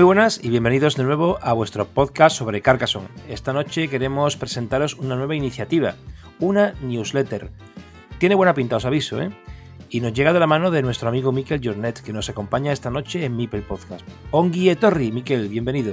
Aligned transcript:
Muy 0.00 0.06
buenas 0.06 0.40
y 0.42 0.48
bienvenidos 0.48 0.96
de 0.96 1.04
nuevo 1.04 1.38
a 1.42 1.52
vuestro 1.52 1.84
podcast 1.84 2.34
sobre 2.34 2.62
Carcassonne. 2.62 3.10
Esta 3.28 3.52
noche 3.52 3.88
queremos 3.88 4.34
presentaros 4.38 4.94
una 4.94 5.14
nueva 5.14 5.34
iniciativa, 5.34 5.94
una 6.38 6.72
newsletter. 6.80 7.50
Tiene 8.16 8.34
buena 8.34 8.54
pinta, 8.54 8.76
os 8.76 8.86
aviso, 8.86 9.20
¿eh? 9.20 9.30
Y 9.90 10.00
nos 10.00 10.14
llega 10.14 10.32
de 10.32 10.40
la 10.40 10.46
mano 10.46 10.70
de 10.70 10.80
nuestro 10.80 11.10
amigo 11.10 11.32
Miquel 11.32 11.60
Jornet, 11.62 12.00
que 12.00 12.14
nos 12.14 12.30
acompaña 12.30 12.72
esta 12.72 12.88
noche 12.88 13.26
en 13.26 13.36
Mipel 13.36 13.62
Podcast. 13.62 14.00
Ongi 14.30 14.74
Torri, 14.74 15.12
Miquel, 15.12 15.48
bienvenido. 15.50 15.92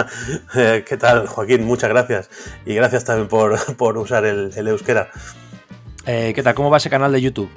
¿Qué 0.54 0.96
tal, 0.98 1.26
Joaquín? 1.26 1.66
Muchas 1.66 1.90
gracias. 1.90 2.30
Y 2.64 2.74
gracias 2.74 3.04
también 3.04 3.28
por, 3.28 3.76
por 3.76 3.98
usar 3.98 4.24
el, 4.24 4.52
el 4.56 4.68
euskera. 4.68 5.10
Eh, 6.06 6.32
¿Qué 6.34 6.42
tal? 6.42 6.54
¿Cómo 6.54 6.70
va 6.70 6.78
ese 6.78 6.88
canal 6.88 7.12
de 7.12 7.20
YouTube? 7.20 7.50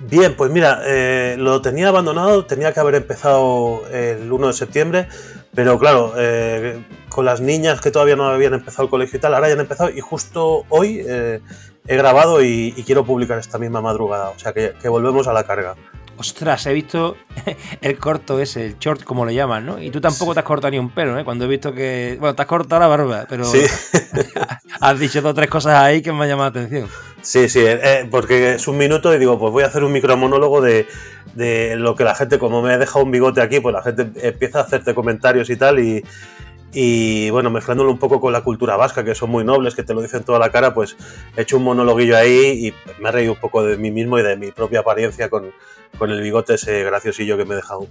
Bien, 0.00 0.34
pues 0.34 0.50
mira, 0.50 0.80
eh, 0.86 1.36
lo 1.38 1.60
tenía 1.60 1.88
abandonado, 1.88 2.46
tenía 2.46 2.72
que 2.72 2.80
haber 2.80 2.94
empezado 2.94 3.82
el 3.92 4.32
1 4.32 4.46
de 4.46 4.52
septiembre, 4.54 5.08
pero 5.54 5.78
claro, 5.78 6.14
eh, 6.16 6.82
con 7.10 7.26
las 7.26 7.42
niñas 7.42 7.82
que 7.82 7.90
todavía 7.90 8.16
no 8.16 8.24
habían 8.28 8.54
empezado 8.54 8.84
el 8.84 8.90
colegio 8.90 9.18
y 9.18 9.20
tal, 9.20 9.34
ahora 9.34 9.48
ya 9.48 9.54
han 9.54 9.60
empezado 9.60 9.90
y 9.90 10.00
justo 10.00 10.64
hoy 10.70 11.04
eh, 11.06 11.40
he 11.86 11.96
grabado 11.96 12.42
y, 12.42 12.72
y, 12.76 12.82
quiero 12.84 13.04
publicar 13.04 13.38
esta 13.38 13.58
misma 13.58 13.82
madrugada, 13.82 14.30
o 14.30 14.38
sea 14.38 14.54
que, 14.54 14.72
que 14.80 14.88
volvemos 14.88 15.28
a 15.28 15.34
la 15.34 15.44
carga. 15.44 15.74
Ostras, 16.20 16.66
he 16.66 16.74
visto 16.74 17.16
el 17.80 17.98
corto 17.98 18.40
ese, 18.40 18.66
el 18.66 18.78
short, 18.78 19.04
como 19.04 19.24
le 19.24 19.34
llaman, 19.34 19.64
¿no? 19.64 19.80
Y 19.80 19.90
tú 19.90 20.02
tampoco 20.02 20.34
te 20.34 20.40
has 20.40 20.44
cortado 20.44 20.70
ni 20.70 20.78
un 20.78 20.90
pelo, 20.90 21.18
¿eh? 21.18 21.24
Cuando 21.24 21.46
he 21.46 21.48
visto 21.48 21.72
que. 21.72 22.18
Bueno, 22.20 22.34
te 22.34 22.42
has 22.42 22.48
cortado 22.48 22.78
la 22.78 22.88
barba, 22.88 23.24
pero. 23.26 23.46
Sí. 23.46 23.62
has 24.80 24.98
dicho 24.98 25.22
dos 25.22 25.30
o 25.30 25.34
tres 25.34 25.48
cosas 25.48 25.76
ahí 25.76 26.02
que 26.02 26.12
me 26.12 26.24
han 26.24 26.28
llamado 26.28 26.50
la 26.50 26.60
atención. 26.60 26.90
Sí, 27.22 27.48
sí, 27.48 27.60
eh, 27.62 28.08
porque 28.10 28.54
es 28.54 28.66
un 28.66 28.78
minuto 28.78 29.14
y 29.14 29.18
digo, 29.18 29.38
pues 29.38 29.52
voy 29.52 29.62
a 29.62 29.66
hacer 29.66 29.84
un 29.84 29.92
micromonólogo 29.92 30.60
de, 30.60 30.86
de 31.34 31.76
lo 31.76 31.94
que 31.94 32.04
la 32.04 32.14
gente, 32.14 32.38
como 32.38 32.62
me 32.62 32.74
he 32.74 32.78
dejado 32.78 33.04
un 33.04 33.10
bigote 33.10 33.42
aquí, 33.42 33.60
pues 33.60 33.74
la 33.74 33.82
gente 33.82 34.10
empieza 34.26 34.60
a 34.60 34.62
hacerte 34.62 34.94
comentarios 34.94 35.50
y 35.50 35.56
tal, 35.56 35.80
y, 35.80 36.04
y 36.72 37.30
bueno, 37.30 37.50
mezclándolo 37.50 37.90
un 37.90 37.98
poco 37.98 38.20
con 38.20 38.32
la 38.32 38.42
cultura 38.42 38.76
vasca, 38.76 39.04
que 39.04 39.14
son 39.14 39.30
muy 39.30 39.44
nobles, 39.44 39.74
que 39.74 39.82
te 39.82 39.94
lo 39.94 40.02
dicen 40.02 40.22
toda 40.22 40.38
la 40.38 40.50
cara, 40.50 40.72
pues 40.72 40.96
he 41.36 41.42
hecho 41.42 41.56
un 41.56 41.64
monologuillo 41.64 42.16
ahí 42.16 42.68
y 42.68 43.02
me 43.02 43.08
he 43.08 43.12
reído 43.12 43.32
un 43.32 43.40
poco 43.40 43.64
de 43.64 43.76
mí 43.76 43.90
mismo 43.90 44.18
y 44.18 44.22
de 44.22 44.36
mi 44.36 44.52
propia 44.52 44.80
apariencia 44.80 45.28
con, 45.28 45.52
con 45.98 46.10
el 46.10 46.20
bigote 46.20 46.54
ese 46.54 46.84
graciosillo 46.84 47.36
que 47.36 47.44
me 47.44 47.54
he 47.54 47.56
dejado. 47.56 47.88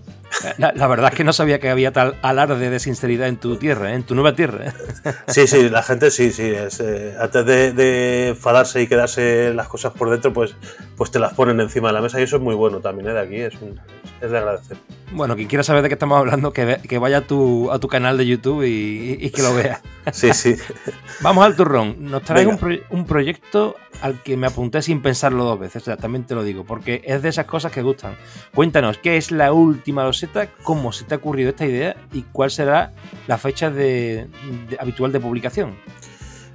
La, 0.57 0.71
la, 0.73 0.87
verdad 0.87 1.09
es 1.11 1.17
que 1.17 1.23
no 1.23 1.33
sabía 1.33 1.59
que 1.59 1.69
había 1.69 1.91
tal 1.91 2.15
alarde 2.21 2.69
de 2.69 2.79
sinceridad 2.79 3.27
en 3.27 3.37
tu 3.37 3.57
tierra, 3.57 3.91
¿eh? 3.91 3.95
en 3.95 4.03
tu 4.03 4.15
nueva 4.15 4.35
tierra. 4.35 4.67
¿eh? 4.67 4.73
Sí, 5.27 5.47
sí, 5.47 5.69
la 5.69 5.83
gente 5.83 6.09
sí, 6.11 6.31
sí. 6.31 6.49
Es, 6.49 6.79
eh, 6.79 7.15
antes 7.19 7.45
de, 7.45 7.73
de, 7.73 8.29
enfadarse 8.29 8.81
y 8.81 8.87
quedarse 8.87 9.53
las 9.53 9.67
cosas 9.67 9.93
por 9.93 10.09
dentro, 10.09 10.31
pues, 10.31 10.55
pues 10.95 11.11
te 11.11 11.19
las 11.19 11.33
ponen 11.33 11.59
encima 11.59 11.89
de 11.89 11.95
la 11.95 12.01
mesa 12.01 12.19
y 12.19 12.23
eso 12.23 12.37
es 12.37 12.41
muy 12.41 12.55
bueno 12.55 12.79
también, 12.79 13.09
¿eh? 13.09 13.13
De 13.13 13.19
aquí 13.19 13.35
es, 13.35 13.55
un, 13.61 13.79
es 14.21 14.31
de 14.31 14.37
agradecer. 14.37 14.77
Bueno, 15.11 15.35
quien 15.35 15.47
quiera 15.47 15.63
saber 15.63 15.81
de 15.81 15.89
qué 15.89 15.93
estamos 15.95 16.19
hablando, 16.19 16.53
que, 16.53 16.65
ve, 16.65 16.81
que 16.87 16.97
vaya 16.97 17.17
a 17.17 17.21
tu, 17.21 17.71
a 17.71 17.79
tu 17.79 17.87
canal 17.87 18.17
de 18.17 18.27
YouTube 18.27 18.63
y, 18.63 19.17
y, 19.19 19.29
que 19.31 19.41
lo 19.41 19.55
vea. 19.55 19.81
Sí, 20.11 20.33
sí. 20.33 20.55
Vamos 21.21 21.45
al 21.45 21.55
turrón. 21.55 21.95
Nos 21.99 22.23
traes 22.23 22.45
un, 22.45 22.57
pro, 22.57 22.75
un, 22.91 23.05
proyecto 23.05 23.75
al 24.01 24.21
que 24.21 24.37
me 24.37 24.47
apunté 24.47 24.81
sin 24.81 25.01
pensarlo 25.01 25.43
dos 25.43 25.59
veces, 25.59 25.81
o 25.81 25.85
sea, 25.85 25.97
también 25.97 26.25
te 26.25 26.35
lo 26.35 26.43
digo, 26.43 26.63
porque 26.63 27.01
es 27.05 27.21
de 27.21 27.29
esas 27.29 27.45
cosas 27.45 27.71
que 27.71 27.81
gustan. 27.81 28.15
Cuéntanos, 28.53 28.97
¿qué 28.97 29.17
es 29.17 29.31
la 29.31 29.51
última 29.51 30.03
loseta? 30.03 30.47
¿Cómo 30.63 30.91
se 30.91 31.05
te 31.05 31.15
ha 31.15 31.17
ocurrido 31.17 31.49
esta 31.49 31.65
idea? 31.65 31.95
¿Y 32.13 32.23
cuál 32.31 32.51
será 32.51 32.91
la 33.27 33.37
fecha 33.37 33.71
de, 33.71 34.27
de, 34.69 34.77
habitual 34.79 35.11
de 35.11 35.19
publicación? 35.19 35.75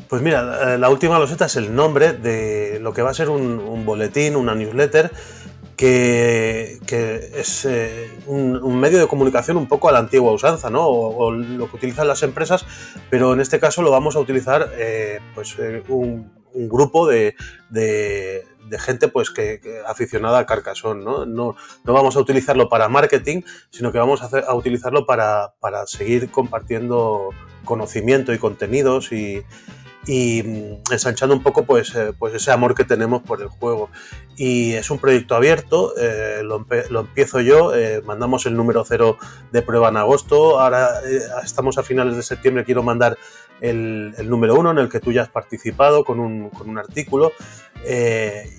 Pues 0.09 0.23
mira, 0.23 0.77
la 0.79 0.89
última 0.91 1.19
loseta 1.19 1.47
es 1.47 1.57
el 1.57 1.75
nombre 1.75 2.13
de 2.13 2.79
lo 2.81 2.93
que 2.93 3.03
va 3.03 3.11
a 3.11 3.15
ser 3.15 3.31
un, 3.31 3.59
un 3.59 3.85
boletín, 3.85 4.37
una 4.37 4.55
newsletter 4.55 5.11
que, 5.77 6.79
que 6.87 7.31
es 7.35 7.65
eh, 7.65 8.11
un, 8.27 8.63
un, 8.63 8.79
medio 8.79 8.99
de 8.99 9.07
comunicación 9.07 9.57
un 9.57 9.67
poco 9.67 9.89
a 9.89 9.93
la 9.93 9.99
antigua 9.99 10.33
usanza, 10.33 10.71
¿no? 10.71 10.87
O, 10.87 11.25
o, 11.25 11.31
lo 11.33 11.69
que 11.69 11.77
utilizan 11.77 12.09
las 12.09 12.23
empresas, 12.23 12.65
pero 13.11 13.33
en 13.33 13.41
este 13.41 13.59
caso 13.59 13.83
lo 13.83 13.91
vamos 13.91 14.17
a 14.17 14.21
utilizar 14.21 14.71
eh, 14.77 15.21
pues, 15.35 15.57
eh, 15.59 15.83
un, 15.89 16.33
un, 16.53 16.69
grupo 16.69 17.09
de, 17.09 17.35
de, 17.71 18.45
de 18.69 18.79
gente 18.79 19.09
pues, 19.09 19.31
que, 19.31 19.61
que, 19.61 19.81
aficionada 19.87 20.39
a 20.39 20.47
Carcassonne, 20.47 21.05
¿no? 21.05 21.27
¿no? 21.27 21.57
No 21.85 21.93
vamos 21.93 22.17
a 22.17 22.21
utilizarlo 22.21 22.69
para 22.69 22.89
marketing, 22.89 23.43
sino 23.71 23.91
que 23.91 23.99
vamos 23.99 24.23
a, 24.23 24.27
hacer, 24.27 24.45
a 24.47 24.55
utilizarlo 24.55 25.07
para, 25.07 25.55
para 25.61 25.87
seguir 25.87 26.31
compartiendo 26.31 27.31
conocimiento 27.65 28.33
y 28.33 28.39
contenidos 28.39 29.11
y, 29.13 29.43
y 30.07 30.43
mm, 30.43 30.93
ensanchando 30.93 31.35
un 31.35 31.43
poco 31.43 31.65
pues, 31.65 31.95
eh, 31.95 32.13
pues 32.19 32.35
ese 32.35 32.51
amor 32.51 32.75
que 32.75 32.85
tenemos 32.85 33.23
por 33.23 33.41
el 33.43 33.49
juego. 33.49 33.91
Y 34.37 34.73
es 34.73 34.91
un 34.91 34.99
proyecto 34.99 35.37
abierto, 35.37 35.95
eh, 35.97 36.43
lo, 36.43 36.67
lo, 36.91 37.01
empiezo 37.01 37.41
yo, 37.41 37.75
eh, 37.75 38.03
mandamos 38.05 38.47
el 38.47 38.57
número 38.57 38.85
cero 38.85 39.17
de 39.53 39.63
prueba 39.63 39.89
en 39.89 39.97
agosto, 39.97 40.61
ahora 40.61 41.01
estamos 41.45 41.79
a 41.79 41.83
finales 41.83 42.17
de 42.17 42.23
septiembre, 42.23 42.65
quiero 42.65 42.83
mandar 42.83 43.17
el, 43.61 44.13
el, 44.19 44.29
número 44.29 44.57
uno 44.57 44.73
en 44.73 44.79
el 44.79 44.89
que 44.89 44.99
tú 44.99 45.13
ya 45.13 45.23
has 45.23 45.29
participado 45.29 46.05
con 46.05 46.19
un, 46.19 46.51
con 46.51 46.69
un 46.69 46.79
artículo. 46.79 47.33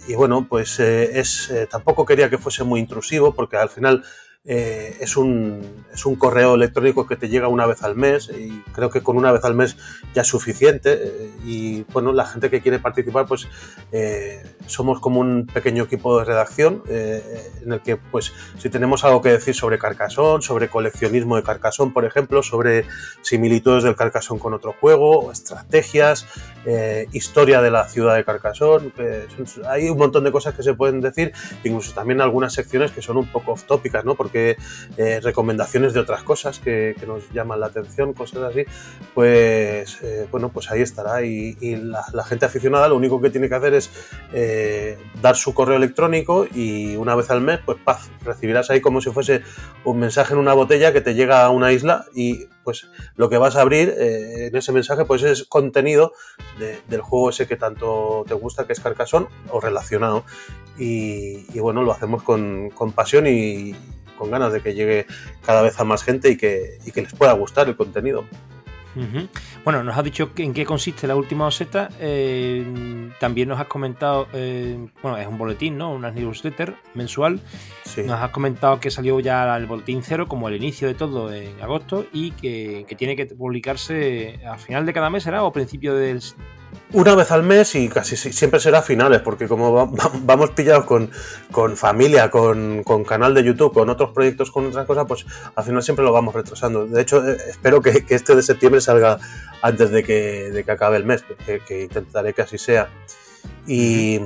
Y 0.07 0.13
bueno, 0.13 0.45
pues 0.47 0.79
es, 0.79 1.51
tampoco 1.69 2.05
quería 2.05 2.29
que 2.29 2.37
fuese 2.37 2.63
muy 2.63 2.79
intrusivo 2.79 3.33
porque 3.33 3.57
al 3.57 3.69
final 3.69 4.03
eh, 4.47 4.97
es, 4.99 5.17
un, 5.17 5.61
es, 5.91 6.05
un, 6.05 6.15
correo 6.15 6.53
electrónico 6.53 7.07
que 7.07 7.15
te 7.15 7.29
llega 7.29 7.47
una 7.47 7.65
vez 7.65 7.81
al 7.81 7.95
mes 7.95 8.29
y 8.29 8.61
creo 8.73 8.91
que 8.91 9.01
con 9.01 9.17
una 9.17 9.31
vez 9.31 9.43
al 9.43 9.55
mes 9.55 9.75
ya 10.13 10.21
es 10.21 10.27
suficiente 10.27 10.93
eh, 10.93 11.31
y 11.43 11.81
bueno, 11.91 12.13
la 12.13 12.27
gente 12.27 12.51
que 12.51 12.61
quiere 12.61 12.77
participar 12.77 13.25
pues 13.25 13.47
eh, 13.91 14.43
somos 14.67 14.99
como 14.99 15.19
un 15.19 15.47
pequeño 15.51 15.85
equipo 15.85 16.19
de 16.19 16.25
redacción 16.25 16.83
eh, 16.87 17.23
en 17.63 17.73
el 17.73 17.81
que 17.81 17.97
pues 17.97 18.33
si 18.59 18.69
tenemos 18.69 19.03
algo 19.03 19.19
que 19.19 19.29
decir 19.29 19.55
sobre 19.55 19.79
Carcassonne, 19.79 20.43
sobre 20.43 20.69
coleccionismo 20.69 21.37
de 21.37 21.43
Carcassonne 21.43 21.91
por 21.91 22.05
ejemplo, 22.05 22.43
sobre 22.43 22.85
similitudes 23.23 23.83
del 23.83 23.95
Carcassonne 23.95 24.39
con 24.39 24.53
otro 24.53 24.75
juego, 24.79 25.31
estrategias, 25.31 26.27
historia 27.11 27.61
de 27.61 27.69
la 27.69 27.87
ciudad 27.87 28.15
de 28.15 28.25
Carcassonne, 28.25 28.91
hay 29.69 29.87
un 29.89 29.99
montón 29.99 30.23
de 30.23 30.31
cosas 30.31 30.55
que 30.55 30.63
se 30.63 30.73
pueden 30.73 30.99
decir, 30.99 31.31
incluso 31.63 31.93
también 31.93 32.21
algunas 32.21 32.53
secciones 32.53 32.91
que 32.91 33.03
son 33.03 33.17
un 33.17 33.27
poco 33.27 33.51
off 33.51 33.63
tópicas, 33.63 34.03
¿no? 34.03 34.15
Porque 34.15 34.34
eh, 34.35 35.19
recomendaciones 35.21 35.93
de 35.93 35.99
otras 35.99 36.23
cosas 36.23 36.59
que, 36.59 36.95
nos 37.05 37.31
llaman 37.31 37.59
la 37.59 37.67
atención, 37.67 38.13
cosas 38.13 38.43
así, 38.43 38.65
pues 39.13 40.01
eh, 40.01 40.27
bueno, 40.31 40.49
pues 40.49 40.71
ahí 40.71 40.81
estará. 40.81 41.23
Y, 41.23 41.55
la, 41.75 42.23
gente 42.25 42.45
aficionada 42.45 42.87
lo 42.87 42.95
único 42.95 43.21
que 43.21 43.29
tiene 43.29 43.47
que 43.47 43.55
hacer 43.55 43.73
es 43.75 43.91
eh, 44.33 44.97
dar 45.21 45.35
su 45.35 45.53
correo 45.53 45.77
electrónico 45.77 46.47
y 46.53 46.95
una 46.95 47.13
vez 47.15 47.29
al 47.29 47.41
mes, 47.41 47.59
pues 47.65 47.77
recibirás 48.23 48.69
ahí 48.71 48.81
como 48.81 49.01
si 49.01 49.11
fuese 49.11 49.41
un 49.83 49.99
mensaje 49.99 50.33
en 50.33 50.39
una 50.39 50.53
botella 50.53 50.91
que 50.91 51.01
te 51.01 51.13
llega 51.13 51.45
a 51.45 51.49
una 51.49 51.71
isla 51.71 52.05
y 52.15 52.47
pues 52.63 52.87
lo 53.15 53.29
que 53.29 53.37
vas 53.37 53.55
a 53.55 53.61
abrir 53.61 53.93
en 53.95 54.55
ese 54.55 54.71
mensaje 54.71 55.05
pues 55.05 55.21
es 55.21 55.43
contenido 55.43 56.13
de, 56.57 56.79
del 56.87 57.01
juego 57.01 57.29
ese 57.29 57.47
que 57.47 57.57
tanto 57.57 58.25
te 58.27 58.33
gusta, 58.33 58.65
que 58.65 58.73
es 58.73 58.79
Carcassonne, 58.79 59.27
o 59.51 59.59
relacionado. 59.59 60.23
Y, 60.77 61.59
bueno, 61.59 61.83
lo 61.83 61.91
hacemos 61.91 62.23
con 62.23 62.91
pasión 62.93 63.27
y, 63.27 63.75
con 64.17 64.31
ganas 64.31 64.53
de 64.53 64.61
que 64.61 64.73
llegue 64.73 65.05
cada 65.45 65.61
vez 65.61 65.79
a 65.79 65.83
más 65.83 66.03
gente 66.03 66.29
y 66.29 66.37
que, 66.37 66.79
y 66.85 66.91
que 66.91 67.01
les 67.01 67.13
pueda 67.13 67.33
gustar 67.33 67.67
el 67.67 67.75
contenido. 67.75 68.25
Bueno, 69.63 69.83
nos 69.83 69.97
has 69.97 70.03
dicho 70.03 70.31
en 70.37 70.53
qué 70.53 70.65
consiste 70.65 71.07
la 71.07 71.15
última 71.15 71.47
oseta. 71.47 71.89
Eh, 71.99 73.11
también 73.19 73.49
nos 73.49 73.59
has 73.59 73.67
comentado, 73.67 74.27
eh, 74.33 74.77
bueno, 75.01 75.17
es 75.17 75.27
un 75.27 75.37
boletín, 75.37 75.77
¿no? 75.77 75.91
Una 75.91 76.11
newsletter 76.11 76.75
mensual. 76.93 77.41
Nos 77.97 78.21
has 78.21 78.29
comentado 78.31 78.79
que 78.79 78.91
salió 78.91 79.19
ya 79.19 79.55
el 79.57 79.65
boletín 79.65 80.01
cero, 80.01 80.27
como 80.27 80.47
el 80.47 80.55
inicio 80.55 80.87
de 80.87 80.93
todo 80.93 81.31
en 81.33 81.59
agosto, 81.61 82.05
y 82.13 82.31
que, 82.31 82.85
que 82.87 82.95
tiene 82.95 83.15
que 83.15 83.25
publicarse 83.25 84.39
a 84.49 84.57
final 84.57 84.85
de 84.85 84.93
cada 84.93 85.09
mes, 85.09 85.23
¿será? 85.23 85.43
O 85.43 85.51
principio 85.51 85.93
del, 85.95 86.21
una 86.93 87.15
vez 87.15 87.31
al 87.31 87.43
mes 87.43 87.75
y 87.75 87.89
casi 87.89 88.15
siempre 88.15 88.59
será 88.59 88.81
finales, 88.81 89.21
porque 89.21 89.47
como 89.47 89.87
vamos 90.21 90.51
pillados 90.51 90.85
con, 90.85 91.09
familia, 91.75 92.29
con, 92.29 92.83
canal 93.07 93.33
de 93.33 93.43
YouTube, 93.43 93.73
con 93.73 93.89
otros 93.89 94.11
proyectos, 94.11 94.51
con 94.51 94.67
otras 94.67 94.85
cosas, 94.85 95.05
pues 95.07 95.25
al 95.55 95.63
final 95.63 95.83
siempre 95.83 96.05
lo 96.05 96.11
vamos 96.11 96.33
retrasando. 96.33 96.85
De 96.85 97.01
hecho, 97.01 97.27
eh, 97.27 97.37
espero 97.49 97.81
que, 97.81 98.05
que 98.05 98.15
este 98.15 98.35
de 98.35 98.43
septiembre 98.43 98.81
salga 98.81 99.19
antes 99.61 99.91
de 99.91 100.03
que, 100.03 100.51
de 100.51 100.63
que 100.63 100.71
acabe 100.71 100.97
el 100.97 101.05
mes, 101.05 101.23
que, 101.45 101.83
intentaré 101.83 102.33
que 102.33 102.43
así 102.43 102.57
sea. 102.57 102.89
Y, 103.67 104.19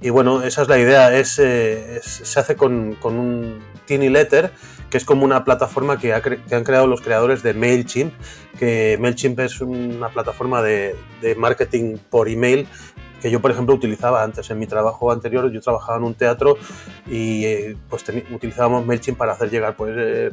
y, 0.00 0.10
bueno, 0.10 0.42
esa 0.42 0.62
es 0.62 0.68
la 0.68 0.78
idea, 0.78 1.16
es, 1.16 1.38
eh, 1.38 2.00
se 2.02 2.40
hace 2.40 2.56
con, 2.56 2.94
con 2.94 3.16
un 3.16 3.58
Tiny 3.86 4.08
Letter 4.08 4.52
que 4.90 4.98
es 4.98 5.04
como 5.04 5.24
una 5.24 5.44
plataforma 5.44 5.98
que, 5.98 6.12
han 6.12 6.64
creado 6.64 6.86
los 6.86 7.00
creadores 7.00 7.42
de 7.42 7.54
MailChimp, 7.54 8.12
que 8.58 8.96
MailChimp 9.00 9.40
es 9.40 9.60
una 9.60 10.08
plataforma 10.10 10.62
de, 10.62 10.94
marketing 11.36 11.96
por 12.10 12.28
email 12.28 12.68
que 13.20 13.30
yo, 13.30 13.40
por 13.40 13.50
ejemplo, 13.50 13.74
utilizaba 13.74 14.22
antes 14.22 14.50
en 14.50 14.58
mi 14.58 14.66
trabajo 14.66 15.10
anterior. 15.10 15.50
Yo 15.50 15.60
trabajaba 15.60 15.98
en 15.98 16.04
un 16.04 16.14
teatro 16.14 16.56
y 17.06 17.44
eh, 17.44 17.76
pues 17.88 18.04
utilizábamos 18.30 18.86
MailChimp 18.86 19.18
para 19.18 19.32
hacer 19.32 19.50
llegar 19.50 19.76
pues, 19.76 19.94
eh, 19.96 20.30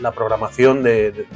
la 0.00 0.12
programación 0.12 0.82
de, 0.82 1.26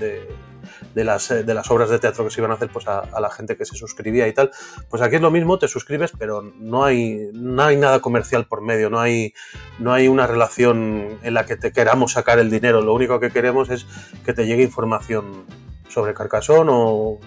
de 0.95 1.05
las, 1.05 1.31
eh, 1.31 1.43
de 1.43 1.55
las 1.55 1.71
obras 1.71 1.91
de 1.91 1.99
teatro 1.99 2.25
que 2.25 2.31
se 2.31 2.41
iban 2.41 2.51
a 2.51 2.55
hacer 2.55 2.69
pues, 2.69 2.87
a, 2.89 3.09
la 3.21 3.31
gente 3.31 3.57
que 3.57 3.65
se 3.65 3.77
suscribía 3.77 4.29
y 4.29 4.33
tal. 4.33 4.51
Pues 4.89 5.03
aquí 5.03 5.17
es 5.17 5.23
lo 5.23 5.31
mismo, 5.31 5.59
te 5.59 5.69
suscribes, 5.69 6.13
pero 6.19 6.43
no 6.43 6.85
hay, 6.85 7.31
no 7.33 7.63
hay 7.63 7.77
nada 7.77 8.01
comercial 8.01 8.47
por 8.47 8.63
medio, 8.63 8.91
no 8.91 9.01
hay, 9.01 9.35
no 9.79 9.93
hay 9.93 10.09
una 10.09 10.27
relación 10.27 11.19
en 11.23 11.35
la 11.35 11.47
que 11.47 11.57
te 11.57 11.73
queramos 11.73 12.13
sacar 12.13 12.39
el 12.39 12.51
dinero. 12.51 12.81
Lo 12.83 12.95
único 12.95 13.21
que 13.21 13.31
queremos 13.31 13.71
es 13.71 13.87
que 14.25 14.33
te 14.33 14.47
llegue 14.47 14.63
información 14.63 15.45
sobre 15.89 16.15
Carcassonne 16.15 16.71
o, 16.73 17.21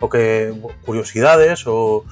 o 0.00 0.08
que 0.08 0.52
curiosidades 0.84 1.66
o, 1.66 2.04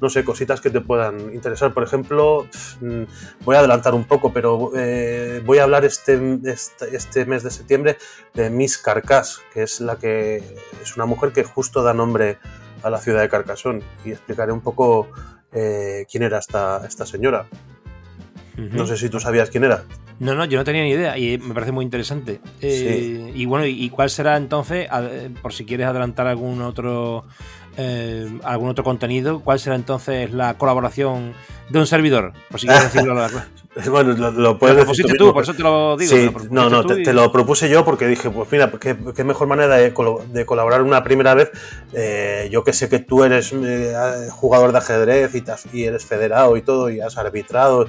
no 0.00 0.10
sé, 0.10 0.24
cositas 0.24 0.60
que 0.60 0.70
te 0.70 0.80
puedan 0.80 1.32
interesar. 1.32 1.72
Por 1.72 1.82
ejemplo, 1.82 2.46
mm, 2.80 3.02
voy 3.44 3.56
a 3.56 3.60
adelantar 3.60 3.94
un 3.94 4.04
poco, 4.04 4.32
pero 4.32 4.72
eh, 4.76 5.42
voy 5.44 5.58
a 5.58 5.64
hablar 5.64 5.84
este, 5.84 6.38
este, 6.44 6.96
este, 6.96 7.24
mes 7.24 7.42
de 7.42 7.50
septiembre 7.50 7.96
de 8.34 8.50
Miss 8.50 8.78
Carcass, 8.78 9.40
que 9.52 9.62
es 9.62 9.80
la 9.80 9.96
que 9.96 10.42
es 10.82 10.96
una 10.96 11.06
mujer 11.06 11.32
que 11.32 11.44
justo 11.44 11.82
da 11.82 11.94
nombre 11.94 12.38
a 12.82 12.90
la 12.90 12.98
ciudad 12.98 13.22
de 13.22 13.28
Carcassonne 13.28 13.82
y 14.04 14.10
explicaré 14.10 14.52
un 14.52 14.60
poco 14.60 15.08
eh, 15.52 16.06
quién 16.10 16.22
era 16.22 16.38
esta, 16.38 16.82
esta 16.86 17.06
señora. 17.06 17.46
No 18.56 18.86
sé 18.86 18.96
si 18.96 19.10
tú 19.10 19.20
sabías 19.20 19.50
quién 19.50 19.64
era. 19.64 19.84
No, 20.18 20.34
no, 20.34 20.46
yo 20.46 20.56
no 20.56 20.64
tenía 20.64 20.82
ni 20.82 20.90
idea 20.90 21.18
y 21.18 21.36
me 21.36 21.52
parece 21.52 21.72
muy 21.72 21.84
interesante. 21.84 22.40
Eh, 22.62 23.32
y 23.34 23.44
bueno, 23.44 23.66
¿y 23.66 23.90
cuál 23.90 24.08
será 24.08 24.38
entonces, 24.38 24.88
por 25.42 25.52
si 25.52 25.66
quieres 25.66 25.86
adelantar 25.86 26.26
algún 26.26 26.62
otro 26.62 27.26
eh, 27.76 28.26
algún 28.42 28.68
otro 28.70 28.84
contenido, 28.84 29.40
¿cuál 29.40 29.58
será 29.58 29.76
entonces 29.76 30.32
la 30.32 30.56
colaboración 30.56 31.34
de 31.68 31.78
un 31.78 31.86
servidor? 31.86 32.32
Por 32.50 32.60
si 32.60 32.66
quieres 32.66 32.92
decirlo. 32.92 33.14
bueno, 33.90 34.30
lo, 34.30 34.58
puedes 34.58 34.86
decir 34.86 35.06
tú, 35.18 35.32
por 35.34 35.42
eso 35.42 35.52
te 35.52 35.62
lo 35.62 35.96
digo. 35.96 36.10
Sí, 36.10 36.30
no, 36.50 36.70
no, 36.70 36.84
te, 36.86 37.12
lo 37.12 37.30
propuse 37.30 37.68
yo 37.68 37.84
porque 37.84 38.06
dije, 38.06 38.30
pues 38.30 38.50
mira, 38.50 38.70
qué, 38.80 38.96
qué 39.14 39.24
mejor 39.24 39.46
manera 39.46 39.76
de, 39.76 39.92
colaborar 39.92 40.82
una 40.82 41.02
primera 41.02 41.34
vez. 41.34 41.50
Eh, 41.92 42.48
yo 42.50 42.64
que 42.64 42.72
sé 42.72 42.88
que 42.88 42.98
tú 42.98 43.24
eres 43.24 43.52
eh, 43.52 43.94
jugador 44.30 44.72
de 44.72 44.78
ajedrez 44.78 45.34
y, 45.34 45.44
y 45.76 45.84
eres 45.84 46.06
federado 46.06 46.56
y 46.56 46.62
todo, 46.62 46.88
y 46.88 47.00
has 47.00 47.18
arbitrado 47.18 47.88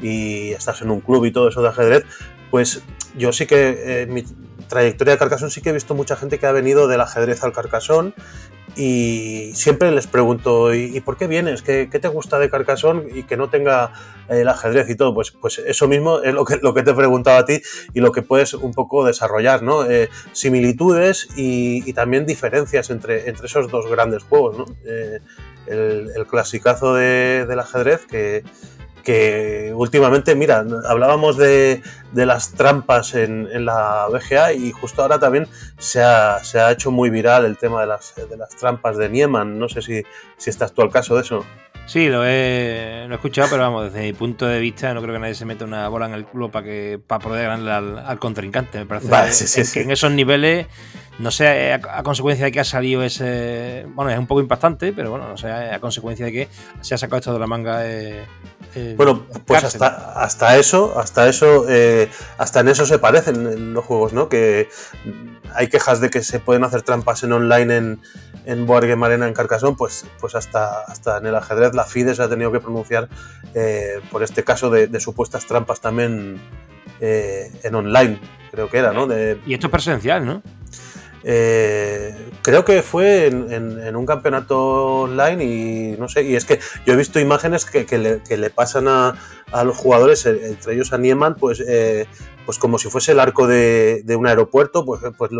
y 0.00 0.50
estás 0.50 0.82
en 0.82 0.90
un 0.90 1.00
club 1.00 1.24
y 1.26 1.30
todo 1.30 1.48
eso 1.48 1.62
de 1.62 1.68
ajedrez, 1.68 2.04
pues 2.50 2.82
yo 3.16 3.32
sí 3.32 3.46
que 3.46 4.02
en 4.02 4.12
mi 4.12 4.24
trayectoria 4.68 5.14
de 5.14 5.18
Carcassonne 5.18 5.50
sí 5.50 5.60
que 5.60 5.70
he 5.70 5.72
visto 5.72 5.94
mucha 5.94 6.16
gente 6.16 6.38
que 6.38 6.46
ha 6.46 6.52
venido 6.52 6.88
del 6.88 7.00
ajedrez 7.00 7.42
al 7.42 7.52
Carcassonne 7.52 8.12
y 8.78 9.50
siempre 9.54 9.90
les 9.90 10.06
pregunto, 10.06 10.72
¿y, 10.72 11.00
por 11.00 11.16
qué 11.16 11.26
vienes? 11.26 11.62
¿Qué, 11.62 11.86
te 11.86 12.06
gusta 12.06 12.38
de 12.38 12.48
Carcassonne 12.48 13.10
y 13.12 13.24
que 13.24 13.36
no 13.36 13.50
tenga 13.50 13.92
el 14.28 14.48
ajedrez 14.48 14.88
y 14.88 14.94
todo? 14.94 15.12
Pues, 15.12 15.32
pues 15.32 15.58
eso 15.58 15.88
mismo 15.88 16.20
es 16.20 16.32
lo 16.32 16.44
que, 16.44 16.58
lo 16.62 16.72
que 16.74 16.84
te 16.84 16.92
he 16.92 16.94
preguntado 16.94 17.38
a 17.38 17.44
ti 17.44 17.60
y 17.92 17.98
lo 17.98 18.12
que 18.12 18.22
puedes 18.22 18.54
un 18.54 18.72
poco 18.72 19.04
desarrollar, 19.04 19.64
¿no? 19.64 19.84
Eh, 19.84 20.08
similitudes 20.30 21.28
y, 21.36 21.92
también 21.92 22.24
diferencias 22.24 22.90
entre, 22.90 23.28
entre 23.28 23.46
esos 23.46 23.68
dos 23.68 23.90
grandes 23.90 24.22
juegos, 24.22 24.58
¿no? 24.58 24.66
Eh, 24.86 25.18
el, 25.66 26.26
clasicazo 26.28 26.94
del 26.94 27.58
ajedrez 27.58 28.06
que 28.06 28.44
que 29.08 29.72
últimamente, 29.74 30.34
mira, 30.34 30.66
hablábamos 30.86 31.38
de, 31.38 31.80
las 32.12 32.52
trampas 32.52 33.14
en, 33.14 33.64
la 33.64 34.06
BGA 34.12 34.52
y 34.52 34.70
justo 34.70 35.00
ahora 35.00 35.18
también 35.18 35.48
se 35.78 36.02
ha, 36.02 36.42
hecho 36.70 36.90
muy 36.90 37.08
viral 37.08 37.46
el 37.46 37.56
tema 37.56 37.80
de 37.80 37.86
las, 37.86 38.14
de 38.14 38.36
las 38.36 38.50
trampas 38.50 38.98
de 38.98 39.08
Nieman. 39.08 39.58
No 39.58 39.66
sé 39.70 39.80
si, 39.80 40.02
si 40.36 40.50
estás 40.50 40.74
tú 40.74 40.82
al 40.82 40.90
caso 40.90 41.14
de 41.14 41.22
eso. 41.22 41.46
Sí, 41.88 42.10
lo 42.10 42.22
he, 42.22 43.10
escuchado, 43.10 43.48
pero 43.50 43.62
vamos, 43.62 43.90
desde 43.90 44.06
mi 44.06 44.12
punto 44.12 44.46
de 44.46 44.60
vista 44.60 44.92
no 44.92 45.00
creo 45.00 45.14
que 45.14 45.20
nadie 45.20 45.34
se 45.34 45.46
meta 45.46 45.64
una 45.64 45.88
bola 45.88 46.04
en 46.04 46.12
el 46.12 46.26
culo 46.26 46.50
para 46.50 46.62
que 46.62 47.00
para 47.04 47.18
poder 47.18 47.46
ganarle 47.46 48.02
al, 48.02 48.18
contrincante. 48.18 48.78
Me 48.80 48.84
parece 48.84 49.62
que 49.72 49.80
en 49.80 49.90
esos 49.90 50.12
niveles 50.12 50.66
no 51.18 51.30
sé 51.30 51.72
a, 51.72 52.02
consecuencia 52.02 52.44
de 52.44 52.52
que 52.52 52.60
ha 52.60 52.64
salido 52.64 53.02
ese. 53.02 53.86
Bueno, 53.94 54.10
es 54.10 54.18
un 54.18 54.26
poco 54.26 54.42
impactante, 54.42 54.92
pero 54.92 55.10
bueno, 55.10 55.28
no 55.28 55.38
sé 55.38 55.50
a 55.50 55.80
consecuencia 55.80 56.26
de 56.26 56.32
que 56.32 56.48
se 56.82 56.94
ha 56.94 56.98
sacado 56.98 57.20
esto 57.20 57.32
de 57.32 57.38
la 57.38 57.46
manga. 57.46 57.86
Eh, 57.86 58.26
eh, 58.74 58.94
bueno, 58.94 59.26
pues 59.46 59.64
hasta, 59.64 60.12
hasta 60.12 60.58
eso, 60.58 60.98
hasta 60.98 61.26
eso, 61.26 61.64
eh, 61.70 62.10
hasta 62.36 62.60
en 62.60 62.68
eso 62.68 62.84
se 62.84 62.98
parecen 62.98 63.72
los 63.72 63.84
juegos, 63.84 64.12
¿no? 64.12 64.28
Que 64.28 64.68
hay 65.54 65.68
quejas 65.68 66.00
de 66.00 66.10
que 66.10 66.22
se 66.22 66.38
pueden 66.38 66.64
hacer 66.64 66.82
trampas 66.82 67.22
en 67.24 67.32
online 67.32 67.76
en, 67.76 68.00
en 68.44 68.66
Board 68.66 68.86
Game 68.86 69.04
Arena 69.04 69.26
en 69.26 69.34
Carcassonne, 69.34 69.76
pues, 69.76 70.04
pues 70.20 70.34
hasta, 70.34 70.82
hasta 70.82 71.18
en 71.18 71.26
el 71.26 71.34
ajedrez 71.34 71.74
la 71.78 71.84
FIDE 71.84 72.14
se 72.14 72.22
ha 72.22 72.28
tenido 72.28 72.52
que 72.52 72.60
pronunciar 72.60 73.08
por 74.10 74.22
este 74.22 74.44
caso 74.44 74.68
de, 74.70 75.00
supuestas 75.00 75.46
trampas 75.46 75.80
también 75.80 76.40
en 77.00 77.74
online, 77.74 78.18
creo 78.50 78.68
que 78.68 78.78
era, 78.78 78.92
¿no? 78.92 79.06
y 79.46 79.54
esto 79.54 79.68
es 79.68 79.70
presencial, 79.70 80.26
¿no? 80.26 80.42
Eh, 81.30 82.14
creo 82.40 82.64
que 82.64 82.80
fue 82.82 83.26
en, 83.26 83.94
un 83.94 84.06
campeonato 84.06 85.02
online 85.02 85.44
y 85.44 85.96
no 85.98 86.08
sé, 86.08 86.22
y 86.22 86.36
es 86.36 86.46
que 86.46 86.58
yo 86.86 86.94
he 86.94 86.96
visto 86.96 87.20
imágenes 87.20 87.66
que, 87.66 87.98
le, 87.98 88.48
pasan 88.50 88.88
a, 88.88 89.14
los 89.62 89.76
jugadores, 89.76 90.24
eh, 90.24 90.40
entre 90.46 90.72
ellos 90.72 90.94
a 90.94 90.96
Nieman, 90.96 91.34
pues, 91.34 91.62
eh, 91.68 92.06
pues 92.46 92.58
como 92.58 92.78
si 92.78 92.88
fuese 92.88 93.12
el 93.12 93.20
arco 93.20 93.46
de, 93.46 94.02
un 94.18 94.26
aeropuerto, 94.26 94.86
pues, 94.86 95.02
pues 95.18 95.30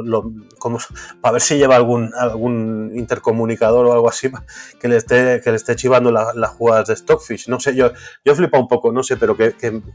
como, 0.59 0.79
para 1.23 1.33
ver 1.33 1.41
si 1.41 1.57
lleva 1.57 1.77
algún, 1.77 2.13
algún 2.15 2.93
intercomunicador 2.95 3.87
o 3.87 3.95
algo 3.95 4.11
así 4.11 4.31
que 4.79 4.89
le 4.89 4.99
esté, 4.99 5.41
que 5.43 5.49
le 5.49 5.57
esté 5.57 5.75
chivando 5.75 6.13
las 6.13 6.51
jugadas 6.51 6.89
de 6.89 6.97
Stockfish. 6.97 7.49
No 7.49 7.61
sé, 7.61 7.75
yo, 7.75 7.93
yo 8.27 8.35
flipa 8.35 8.59
un 8.59 8.69
poco, 8.69 8.93
no 8.93 9.03
sé, 9.03 9.17
pero 9.17 9.39
que, 9.39 9.55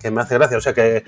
me 0.10 0.22
hace 0.22 0.40
gracia. 0.40 0.58
O 0.58 0.62
sea, 0.62 0.74
que 0.74 1.04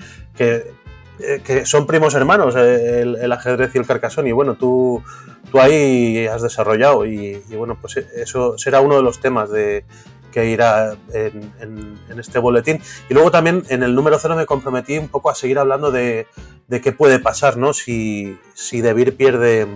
eh, 1.18 1.40
que 1.44 1.64
son 1.66 1.86
primos 1.86 2.14
hermanos, 2.14 2.54
eh, 2.56 3.00
el, 3.02 3.32
ajedrez 3.32 3.74
y 3.74 3.78
el 3.78 3.86
carcasón, 3.86 4.26
y 4.26 4.32
bueno, 4.32 4.54
tú, 4.54 5.02
tú 5.50 5.60
ahí 5.60 6.26
has 6.26 6.42
desarrollado, 6.42 7.06
y, 7.06 7.42
bueno, 7.56 7.78
pues 7.80 7.96
eso 7.96 8.58
será 8.58 8.80
uno 8.80 8.96
de 8.96 9.02
los 9.02 9.20
temas 9.20 9.50
de, 9.50 9.84
que 10.30 10.46
irá 10.46 10.96
en, 11.14 11.98
este 12.18 12.38
boletín. 12.38 12.80
Y 13.08 13.14
luego 13.14 13.30
también 13.30 13.62
en 13.70 13.82
el 13.82 13.94
número 13.94 14.18
cero 14.18 14.36
me 14.36 14.44
comprometí 14.44 14.98
un 14.98 15.08
poco 15.08 15.30
a 15.30 15.34
seguir 15.34 15.58
hablando 15.58 15.90
de, 15.90 16.26
de 16.68 16.80
qué 16.80 16.92
puede 16.92 17.18
pasar, 17.18 17.56
¿no? 17.56 17.72
Si, 17.72 18.38
si 18.54 18.82
Debir 18.82 19.16
pierde 19.16 19.66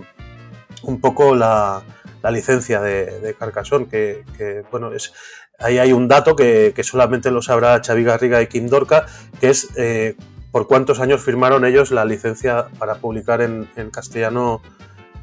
un 0.82 1.00
poco 1.00 1.34
la, 1.34 1.82
la 2.22 2.30
licencia 2.30 2.80
de, 2.80 3.20
de 3.20 3.34
Carcassonne, 3.34 3.88
que, 3.88 4.24
que, 4.36 4.62
bueno, 4.70 4.92
es, 4.92 5.12
ahí 5.58 5.78
hay 5.78 5.92
un 5.92 6.08
dato 6.08 6.34
que, 6.34 6.72
que, 6.74 6.82
solamente 6.82 7.30
lo 7.30 7.42
sabrá 7.42 7.80
Xavi 7.84 8.04
Garriga 8.04 8.42
y 8.42 8.46
Kim 8.46 8.66
Dorca, 8.66 9.06
que 9.40 9.50
es 9.50 9.68
eh, 9.76 10.16
por 10.52 10.66
cuántos 10.66 11.00
años 11.00 11.22
firmaron 11.22 11.64
ellos 11.64 11.90
la 11.90 12.04
licencia 12.04 12.66
para 12.78 12.96
publicar 12.96 13.40
en, 13.40 13.68
castellano 13.92 14.60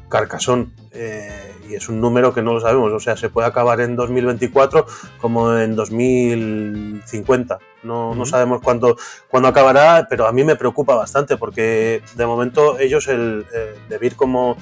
Carcasón. 0.08 0.72
Eh, 0.92 1.54
y 1.68 1.74
es 1.74 1.88
un 1.88 2.00
número 2.00 2.32
que 2.32 2.42
no 2.42 2.54
lo 2.54 2.60
sabemos, 2.60 2.92
o 2.92 3.00
sea, 3.00 3.16
se 3.16 3.28
puede 3.28 3.46
acabar 3.46 3.80
en 3.80 3.94
2024 3.94 4.86
como 5.20 5.54
en 5.56 5.76
2050. 5.76 7.58
No, 7.82 8.14
no 8.14 8.26
sabemos 8.26 8.60
cuándo, 8.62 8.96
cuándo, 9.28 9.48
acabará, 9.48 10.06
pero 10.08 10.26
a 10.26 10.32
mí 10.32 10.44
me 10.44 10.56
preocupa 10.56 10.94
bastante 10.94 11.36
porque 11.36 12.02
de 12.16 12.26
momento 12.26 12.78
ellos, 12.78 13.06
el, 13.08 13.44
el 13.52 14.16
como, 14.16 14.56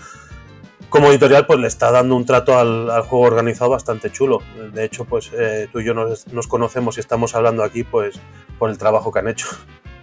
como 0.90 1.08
editorial, 1.08 1.46
pues 1.46 1.60
le 1.60 1.68
está 1.68 1.92
dando 1.92 2.16
un 2.16 2.26
trato 2.26 2.58
al, 2.58 2.90
juego 3.02 3.24
organizado 3.24 3.70
bastante 3.70 4.10
chulo. 4.10 4.42
De 4.72 4.84
hecho, 4.84 5.04
pues 5.04 5.30
eh, 5.32 5.68
tú 5.72 5.78
y 5.78 5.84
yo 5.84 5.94
nos, 5.94 6.26
nos 6.28 6.48
conocemos 6.48 6.96
y 6.96 7.00
estamos 7.00 7.36
hablando 7.36 7.62
aquí 7.62 7.84
pues 7.84 8.18
por 8.58 8.68
el 8.68 8.78
trabajo 8.78 9.12
que 9.12 9.20
han 9.20 9.28
hecho. 9.28 9.46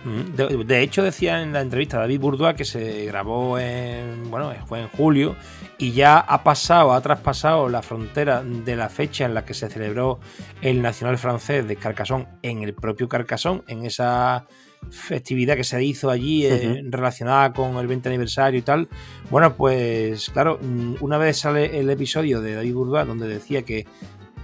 De, 0.05 0.81
hecho, 0.81 1.01
decía 1.01 1.41
en 1.41 1.53
la 1.53 1.61
entrevista 1.61 1.97
David 1.97 2.19
Bourdois 2.19 2.55
que 2.55 2.65
se 2.65 3.05
grabó 3.05 3.57
en, 3.57 4.29
bueno, 4.29 4.53
fue 4.67 4.81
en 4.81 4.89
julio 4.89 5.35
y 5.77 5.93
ya 5.93 6.19
ha 6.19 6.43
pasado, 6.43 6.93
ha 6.93 7.01
traspasado 7.01 7.69
la 7.69 7.81
frontera 7.81 8.43
de 8.43 8.75
la 8.75 8.89
fecha 8.89 9.25
en 9.25 9.33
la 9.33 9.45
que 9.45 9.53
se 9.53 9.69
celebró 9.69 10.19
el 10.61 10.81
Nacional 10.81 11.17
Francés 11.17 11.67
de 11.67 11.77
Carcassonne 11.77 12.27
en 12.41 12.63
el 12.63 12.73
propio 12.73 13.07
Carcassonne, 13.07 13.63
en 13.67 13.85
esa 13.85 14.45
festividad 14.91 15.55
que 15.55 15.63
se 15.63 15.81
hizo 15.83 16.09
allí 16.09 16.45
eh, 16.45 16.83
relacionada 16.89 17.53
con 17.53 17.77
el 17.77 17.87
20 17.87 18.09
aniversario 18.09 18.59
y 18.59 18.63
tal. 18.63 18.89
Bueno, 19.29 19.55
pues 19.55 20.29
claro, 20.29 20.59
mm, 20.61 20.95
una 20.99 21.17
vez 21.17 21.37
sale 21.37 21.79
el 21.79 21.89
episodio 21.89 22.41
de 22.41 22.55
David 22.55 22.73
Bourdois 22.73 23.07
donde 23.07 23.27
decía 23.27 23.63
que 23.63 23.85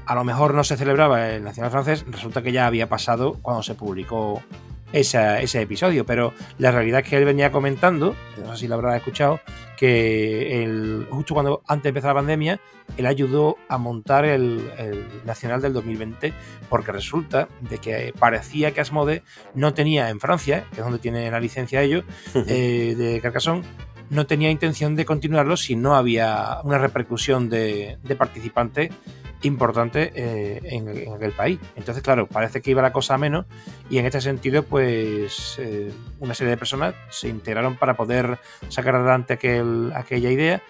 a 0.06 0.16
lo 0.16 0.24
mejor 0.24 0.54
no 0.56 0.64
se 0.64 0.76
celebraba 0.76 1.30
el 1.30 1.44
Nacional 1.44 1.72
Francés, 1.72 2.06
resulta 2.10 2.42
que 2.42 2.52
ya 2.52 2.66
había 2.66 2.90
pasado 2.90 3.38
cuando 3.42 3.62
se 3.62 3.76
publicó 3.76 4.42
ese 4.92 5.62
episodio, 5.62 6.06
pero 6.06 6.34
la 6.58 6.72
realidad 6.72 7.02
es 7.02 7.10
que 7.10 7.18
él 7.18 7.26
venía 7.26 7.52
comentando, 7.52 8.16
no 8.44 8.54
sé 8.54 8.62
si 8.62 8.68
lo 8.68 8.76
habrá 8.76 8.96
escuchado, 8.96 9.40
que 9.78 10.64
el, 10.64 11.08
justo 11.10 11.34
cuando 11.34 11.62
antes 11.68 11.84
de 11.84 11.90
empezar 11.90 12.10
la 12.10 12.16
pandemia, 12.16 12.60
él 12.98 13.06
ayudó 13.06 13.58
a 13.68 13.78
montar 13.78 14.26
el, 14.26 14.72
Nacional 15.26 15.62
del 15.62 15.74
2020, 15.74 16.34
porque 16.70 16.92
resulta 16.92 17.48
de 17.62 17.78
que 17.78 18.14
parecía 18.18 18.74
que 18.74 18.82
Asmode 18.82 19.24
no 19.54 19.74
tenía 19.74 20.10
en 20.10 20.20
Francia, 20.20 20.66
que 20.72 20.78
es 20.78 20.84
donde 20.84 21.00
tiene 21.00 21.30
la 21.30 21.40
licencia 21.40 21.82
ellos, 21.82 22.04
eh, 22.36 22.96
de 22.98 23.22
Carcassonne, 23.22 23.64
no 24.10 24.26
tenía 24.26 24.50
intención 24.50 24.96
de 24.96 25.06
continuarlo 25.06 25.56
si 25.56 25.76
no 25.76 25.96
había 25.96 26.60
una 26.64 26.80
repercusión 26.80 27.48
de, 27.50 28.00
de 28.04 28.16
participantes 28.16 28.90
importante 29.42 30.12
eh, 30.16 30.62
en, 30.64 31.14
aquel 31.14 31.32
país. 31.32 31.60
Entonces, 31.76 32.04
claro, 32.04 32.28
parece 32.28 32.62
que 32.62 32.72
iba 32.72 32.82
la 32.82 32.92
cosa 32.92 33.16
a 33.16 33.18
menos 33.18 33.46
y 33.90 33.98
en 33.98 34.06
este 34.06 34.22
sentido, 34.22 34.64
pues 34.64 35.58
eh, 35.60 35.92
una 36.20 36.34
serie 36.34 36.52
de 36.52 36.58
personas 36.58 36.96
se 37.10 37.30
integraron 37.30 37.76
para 37.76 37.96
poder 37.96 38.40
sacar 38.70 38.96
adelante 38.96 39.34
aquel, 39.34 39.92
aquella 39.96 40.32
idea 40.32 40.62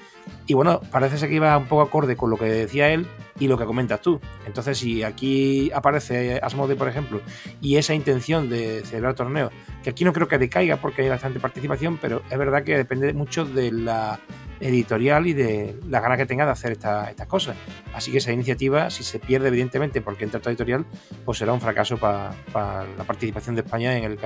y 0.46 0.54
bueno, 0.54 0.82
parece 0.92 1.18
ser 1.18 1.30
que 1.30 1.36
iba 1.36 1.58
un 1.58 1.66
poco 1.66 1.82
acorde 1.82 2.16
con 2.16 2.30
lo 2.30 2.38
que 2.38 2.46
decía 2.46 2.90
él 2.90 3.08
y 3.40 3.48
lo 3.48 3.58
que 3.58 3.66
comentas 3.66 4.02
tú. 4.02 4.20
Entonces, 4.46 4.78
si 4.78 5.04
aquí 5.04 5.72
aparece 5.74 6.40
Asmode, 6.42 6.76
por 6.76 6.88
ejemplo, 6.88 7.22
y 7.62 7.78
esa 7.78 7.94
intención 7.94 8.50
de 8.50 8.84
celebrar 8.84 9.16
torneo, 9.16 9.52
que 9.84 9.92
aquí 9.92 10.04
no 10.04 10.14
creo 10.14 10.28
que 10.28 10.38
decaiga 10.38 10.78
porque 10.78 11.04
hay 11.04 11.10
bastante 11.10 11.40
participación, 11.40 11.98
pero 11.98 12.22
es 12.30 12.38
verdad 12.38 12.64
que 12.64 12.78
depende 12.78 13.14
mucho 13.14 13.46
de 13.46 13.72
la 13.72 14.20
editorial 14.62 15.28
y 15.28 15.34
de 15.34 15.76
la 15.88 16.00
gana 16.00 16.18
que 16.18 16.26
tenga 16.26 16.46
de 16.46 16.52
hacer 16.52 16.74
estas 16.74 17.28
cosas. 17.28 17.56
Así 17.94 18.12
que 18.12 18.18
esa 18.18 18.32
iniciativa, 18.32 18.90
si 18.90 19.04
se 19.04 19.20
pierde 19.20 19.48
evidentemente 19.48 20.02
porque 20.02 20.24
entra 20.24 20.40
otra 20.40 20.52
editorial, 20.52 20.86
pues 21.26 21.38
será 21.38 21.54
un 21.54 21.62
fracaso 21.62 21.98
para 21.98 22.34
la 22.54 23.04
participación 23.06 23.56
de 23.56 23.62
España 23.62 23.98
en 23.98 24.04
el, 24.04 24.20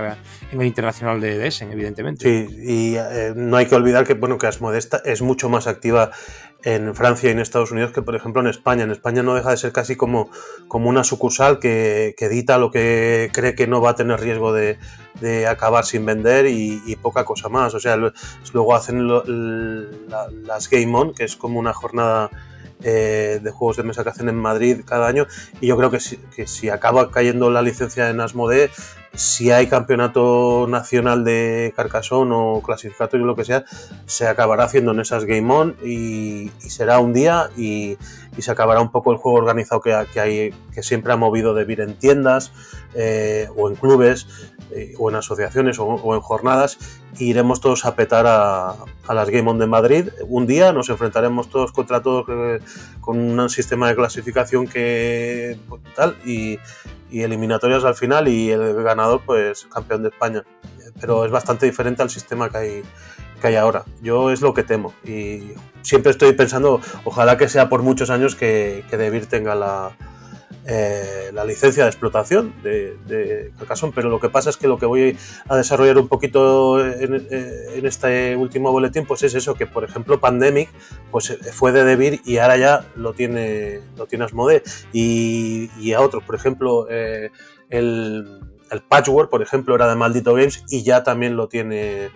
en 0.51 0.61
el 0.61 0.67
internacional 0.67 1.19
de 1.21 1.47
Essen, 1.47 1.71
evidentemente. 1.71 2.23
Sí, 2.23 2.55
y 2.63 2.95
eh, 2.95 3.33
no 3.35 3.57
hay 3.57 3.65
que 3.65 3.75
olvidar 3.75 4.05
que, 4.05 4.13
bueno, 4.13 4.37
que 4.37 4.47
Asmodesta 4.47 5.01
es 5.05 5.21
mucho 5.21 5.49
más 5.49 5.67
activa 5.67 6.11
en 6.63 6.95
Francia 6.95 7.29
y 7.29 7.33
en 7.33 7.39
Estados 7.39 7.71
Unidos 7.71 7.91
que, 7.91 8.01
por 8.01 8.15
ejemplo, 8.15 8.41
en 8.41 8.47
España. 8.47 8.83
En 8.83 8.91
España 8.91 9.21
no 9.21 9.35
deja 9.35 9.51
de 9.51 9.57
ser 9.57 9.71
casi 9.71 9.95
como, 9.95 10.29
como 10.67 10.89
una 10.89 11.03
sucursal 11.03 11.59
que, 11.59 12.15
edita 12.17 12.57
lo 12.57 12.71
que 12.71 13.29
cree 13.33 13.53
que 13.53 13.67
no 13.67 13.81
va 13.81 13.91
a 13.91 13.95
tener 13.95 14.19
riesgo 14.19 14.53
de, 14.53 14.77
acabar 15.47 15.85
sin 15.85 16.05
vender 16.05 16.47
y, 16.47 16.95
poca 17.01 17.25
cosa 17.25 17.49
más. 17.49 17.73
O 17.73 17.79
sea, 17.79 17.97
luego 17.97 18.75
hacen 18.75 19.07
las 19.07 20.69
Game 20.69 20.95
On, 20.95 21.13
que 21.13 21.23
es 21.23 21.35
como 21.35 21.59
una 21.59 21.73
jornada 21.73 22.29
eh, 22.83 23.39
de 23.41 23.51
juegos 23.51 23.77
de 23.77 23.83
mesa 23.83 24.03
que 24.03 24.09
hacen 24.09 24.29
en 24.29 24.35
Madrid 24.35 24.81
cada 24.85 25.07
año. 25.07 25.27
Y 25.61 25.67
yo 25.67 25.77
creo 25.77 25.89
que 25.91 25.99
si, 25.99 26.17
que 26.17 26.47
si 26.47 26.69
acaba 26.69 27.11
cayendo 27.11 27.49
la 27.49 27.61
licencia 27.61 28.09
en 28.09 28.19
Asmodee, 28.19 28.69
si 29.15 29.51
hay 29.51 29.67
campeonato 29.67 30.65
nacional 30.67 31.23
de 31.23 31.71
Carcassonne 31.75 32.33
o 32.33 32.61
clasificatorio 32.61 33.25
lo 33.25 33.35
que 33.35 33.45
sea, 33.45 33.63
se 34.05 34.27
acabará 34.27 34.63
haciendo 34.63 34.91
en 34.91 34.99
esas 35.01 35.25
Game 35.25 35.53
On 35.53 35.75
y, 35.83 36.49
será 36.59 36.99
un 36.99 37.13
día 37.13 37.49
y, 37.55 37.97
se 38.39 38.51
acabará 38.51 38.81
un 38.81 38.91
poco 38.91 39.11
el 39.11 39.17
juego 39.17 39.37
organizado 39.37 39.81
que, 39.81 39.93
hay, 39.93 40.51
que 40.73 40.81
siempre 40.81 41.13
ha 41.13 41.15
movido 41.15 41.53
de 41.53 41.65
vir 41.65 41.81
en 41.81 41.93
tiendas 41.93 42.51
eh, 42.95 43.47
o 43.55 43.69
en 43.69 43.75
clubes 43.75 44.25
eh, 44.71 44.95
o 44.97 45.11
en 45.11 45.15
asociaciones 45.15 45.77
o, 45.77 46.15
en 46.15 46.21
jornadas 46.21 46.79
iremos 47.19 47.61
todos 47.61 47.85
a 47.85 47.95
petar 47.95 48.25
a, 48.27 48.75
las 49.13 49.29
Game 49.29 49.47
On 49.47 49.59
de 49.59 49.67
Madrid. 49.67 50.09
Un 50.27 50.47
día 50.47 50.73
nos 50.73 50.89
enfrentaremos 50.89 51.47
todos 51.49 51.71
contra 51.71 52.01
todos 52.01 52.25
eh, 52.29 52.59
con 52.99 53.19
un 53.19 53.49
sistema 53.51 53.87
de 53.87 53.95
clasificación 53.95 54.67
que 54.67 55.59
tal 55.95 56.17
y 56.25 56.57
y 57.13 57.21
eliminatorias 57.21 57.85
al 57.85 57.93
final 57.93 58.27
y 58.27 58.49
el 58.49 58.73
ganador 58.81 59.21
pues 59.23 59.67
campeón 59.71 60.01
de 60.01 60.09
España. 60.09 60.43
Pero 60.99 61.25
es 61.25 61.31
bastante 61.31 61.67
diferente 61.67 62.01
al 62.01 62.09
sistema 62.09 62.49
que 62.49 62.57
hay, 62.57 62.83
que 63.39 63.47
hay 63.47 63.55
ahora. 63.55 63.85
Yo 64.01 64.31
es 64.31 64.41
lo 64.41 64.55
que 64.55 64.63
temo 64.63 64.95
y 65.05 65.53
siempre 65.83 66.11
estoy 66.11 66.33
pensando, 66.33 66.81
ojalá 67.03 67.37
que 67.37 67.49
sea 67.49 67.69
por 67.69 67.83
muchos 67.83 68.09
años 68.09 68.35
que, 68.35 68.83
que 68.89 68.97
tenga 69.29 69.53
la, 69.53 69.91
eh, 70.65 71.31
la 71.33 71.43
licencia 71.45 71.83
de 71.83 71.89
explotación 71.89 72.53
de, 72.63 72.95
de, 73.05 73.51
pero 73.93 74.09
lo 74.09 74.19
que 74.19 74.29
pasa 74.29 74.49
es 74.49 74.57
que 74.57 74.67
lo 74.67 74.77
que 74.77 74.85
voy 74.85 75.17
a 75.49 75.55
desarrollar 75.55 75.97
un 75.97 76.07
poquito 76.07 76.85
en, 76.85 77.27
eh, 77.29 77.81
este 77.83 78.35
último 78.35 78.71
boletín, 78.71 79.05
pues 79.05 79.23
es 79.23 79.35
eso, 79.35 79.55
que 79.55 79.67
por 79.67 79.83
ejemplo 79.83 80.19
Pandemic 80.19 80.69
pues 81.11 81.31
eh, 81.31 81.37
fue 81.51 81.71
de 81.71 81.83
Debir 81.83 82.21
y 82.25 82.37
ahora 82.37 82.57
ya 82.57 82.85
lo 82.95 83.13
tiene, 83.13 83.81
lo 83.97 84.05
tiene 84.07 84.25
Asmodee. 84.25 84.63
Y, 84.93 85.93
a 85.93 86.01
otros, 86.01 86.23
por 86.23 86.35
ejemplo 86.35 86.87
el 88.73 88.81
Patchwork, 88.81 89.29
por 89.29 89.41
ejemplo, 89.41 89.75
era 89.75 89.87
de 89.87 89.95
Maldito 89.95 90.33
Games 90.33 90.63
y 90.69 90.83
ya 90.83 91.03
también 91.03 91.35
lo 91.35 91.47
tiene 91.47 92.09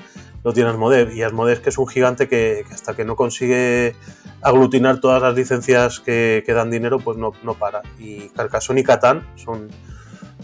lo 0.43 0.53
tiene 0.53 0.69
Asmodee. 0.69 1.13
Y 1.13 1.23
Asmodee 1.23 1.61
que 1.61 1.69
es 1.69 1.77
un 1.77 1.87
gigante 1.87 2.27
que, 2.27 2.65
hasta 2.71 2.95
que 2.95 3.05
no 3.05 3.15
consigue 3.15 3.95
aglutinar 4.41 4.99
todas 4.99 5.21
las 5.21 5.35
licencias 5.35 5.99
que, 5.99 6.43
dan 6.47 6.71
dinero, 6.71 6.99
pues 6.99 7.17
no, 7.17 7.33
no 7.43 7.53
para. 7.55 7.81
Y 7.99 8.29
Carcassonne 8.29 8.81
y 8.81 8.83
Catán 8.83 9.27
son, 9.35 9.69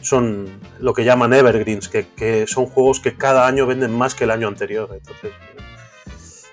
son 0.01 0.47
lo 0.79 0.93
que 0.93 1.05
llaman 1.05 1.33
evergreens, 1.33 1.89
que, 1.89 2.45
son 2.47 2.65
juegos 2.65 2.99
que 2.99 3.15
cada 3.15 3.47
año 3.47 3.65
venden 3.65 3.95
más 3.97 4.15
que 4.15 4.25
el 4.25 4.31
año 4.31 4.47
anterior. 4.47 4.89
Entonces, 4.93 5.31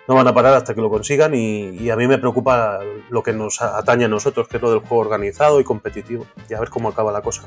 no 0.08 0.14
van 0.14 0.26
a 0.26 0.34
parar 0.34 0.54
hasta 0.54 0.74
que 0.74 0.80
lo 0.80 0.90
consigan 0.90 1.34
y, 1.34 1.90
a 1.90 1.96
mí 1.96 2.06
me 2.08 2.18
preocupa 2.18 2.80
lo 3.10 3.22
que 3.22 3.32
nos 3.32 3.62
atañe 3.62 4.06
a 4.06 4.08
nosotros, 4.08 4.48
que 4.48 4.56
es 4.56 4.62
lo 4.62 4.70
del 4.70 4.80
juego 4.80 4.98
organizado 4.98 5.60
y 5.60 5.64
competitivo. 5.64 6.26
Y 6.48 6.54
a 6.54 6.60
ver 6.60 6.68
cómo 6.68 6.88
acaba 6.88 7.12
la 7.12 7.22
cosa. 7.22 7.42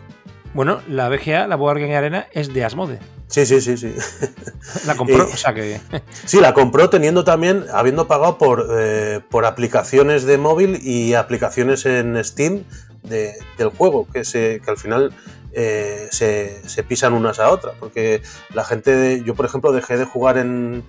Bueno, 0.53 0.81
la 0.87 1.09
BGA, 1.09 1.47
la 1.47 1.55
Board 1.55 1.79
Game 1.79 1.95
Arena, 1.95 2.27
es 2.31 2.53
de 2.53 2.63
Asmode. 2.63 2.99
Sí, 3.27 3.47
sí, 3.47 3.61
sí, 3.61 3.77
sí. 3.77 3.95
La 4.85 4.95
compró, 4.95 5.23
o 5.33 5.37
sea 5.37 5.53
que. 5.53 5.79
sí, 6.25 6.39
la 6.39 6.53
compró 6.53 6.89
teniendo 6.89 7.23
también, 7.23 7.65
habiendo 7.73 8.07
pagado 8.07 8.37
por, 8.37 8.67
eh, 8.77 9.21
por 9.29 9.45
aplicaciones 9.45 10.23
de 10.25 10.37
móvil 10.37 10.79
y 10.83 11.15
aplicaciones 11.15 11.85
en 11.87 12.23
Steam 12.23 12.63
del 13.03 13.69
juego, 13.75 14.07
que, 14.13 14.23
se, 14.23 14.61
que 14.63 14.71
al 14.71 14.77
final 14.77 15.13
eh, 15.51 16.07
se, 16.11 16.61
se, 16.69 16.83
pisan 16.83 17.13
unas 17.13 17.39
a 17.39 17.49
otras. 17.49 17.75
Porque 17.79 18.21
la 18.53 18.63
gente, 18.63 19.23
yo 19.25 19.33
por 19.33 19.47
ejemplo, 19.47 19.71
dejé 19.71 19.97
de 19.97 20.05
jugar 20.05 20.37
en, 20.37 20.83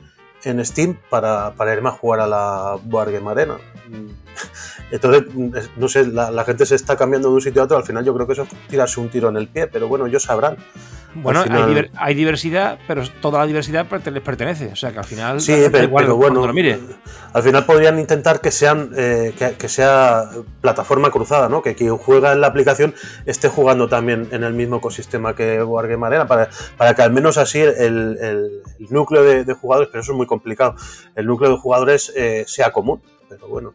en 0.45 0.65
Steam 0.65 0.99
para, 1.09 1.55
para, 1.55 1.73
irme 1.73 1.89
a 1.89 1.93
jugar 1.93 2.21
a 2.21 2.27
la 2.27 2.79
Board 2.85 3.11
Game 3.11 3.31
Arena. 3.31 3.57
Entonces, 4.91 5.25
no 5.77 5.89
sé, 5.89 6.07
la, 6.07 6.45
gente 6.45 6.67
se 6.67 6.75
está 6.75 6.97
cambiando 6.97 7.29
de 7.29 7.35
un 7.35 7.41
sitio 7.41 7.63
a 7.63 7.65
otro. 7.65 7.77
Al 7.77 7.85
final, 7.85 8.05
yo 8.05 8.15
creo 8.15 8.27
que 8.27 8.35
eso 8.35 8.43
es 8.43 8.49
tirarse 8.69 9.01
un 9.01 9.09
tiro 9.09 9.29
en 9.29 9.37
el 9.37 9.49
pie, 9.49 9.67
pero 9.67 9.89
bueno, 9.89 10.07
ellos 10.07 10.23
sabrán. 10.23 10.57
Bueno, 11.15 11.45
hay, 11.97 12.15
diversidad, 12.15 12.79
pero 12.89 13.03
toda 13.21 13.39
la 13.39 13.47
diversidad 13.47 13.87
les 14.11 14.23
pertenece. 14.23 14.73
O 14.73 14.77
sea 14.77 14.93
que 14.93 14.99
al 14.99 15.05
final. 15.05 15.41
Sí, 15.41 15.55
pero, 15.71 16.17
bueno, 16.17 16.53
mire. 16.53 16.79
al 17.33 17.43
final 17.43 17.65
podrían 17.65 17.99
intentar 18.01 18.41
que 18.41 18.51
sean 18.51 18.91
eh, 18.97 19.33
que, 19.59 19.69
sea 19.69 20.29
plataforma 20.61 21.11
cruzada, 21.11 21.49
¿no? 21.49 21.63
Que 21.63 21.75
quien 21.75 21.97
juega 21.97 22.33
en 22.33 22.41
la 22.41 22.49
aplicación 22.49 22.95
esté 23.27 23.49
jugando 23.49 23.89
también 23.89 24.29
en 24.33 24.43
el 24.43 24.55
mismo 24.55 24.77
ecosistema 24.77 25.35
que 25.35 25.63
Wargame 25.63 26.07
Arena, 26.07 26.27
para, 26.27 26.49
para 26.77 26.95
que 26.95 27.03
al 27.03 27.13
menos 27.13 27.39
así 27.39 27.61
el, 27.61 28.63
núcleo 28.91 29.23
de, 29.23 29.53
jugadores, 29.55 29.89
pero 29.93 30.03
eso 30.03 30.13
es 30.13 30.17
muy 30.17 30.27
complicado, 30.27 30.75
el 31.15 31.27
núcleo 31.27 31.51
de 31.51 31.59
jugadores 31.59 32.13
eh, 32.17 32.45
sea 32.47 32.73
común. 32.73 33.01
Pero 33.29 33.49
bueno. 33.49 33.73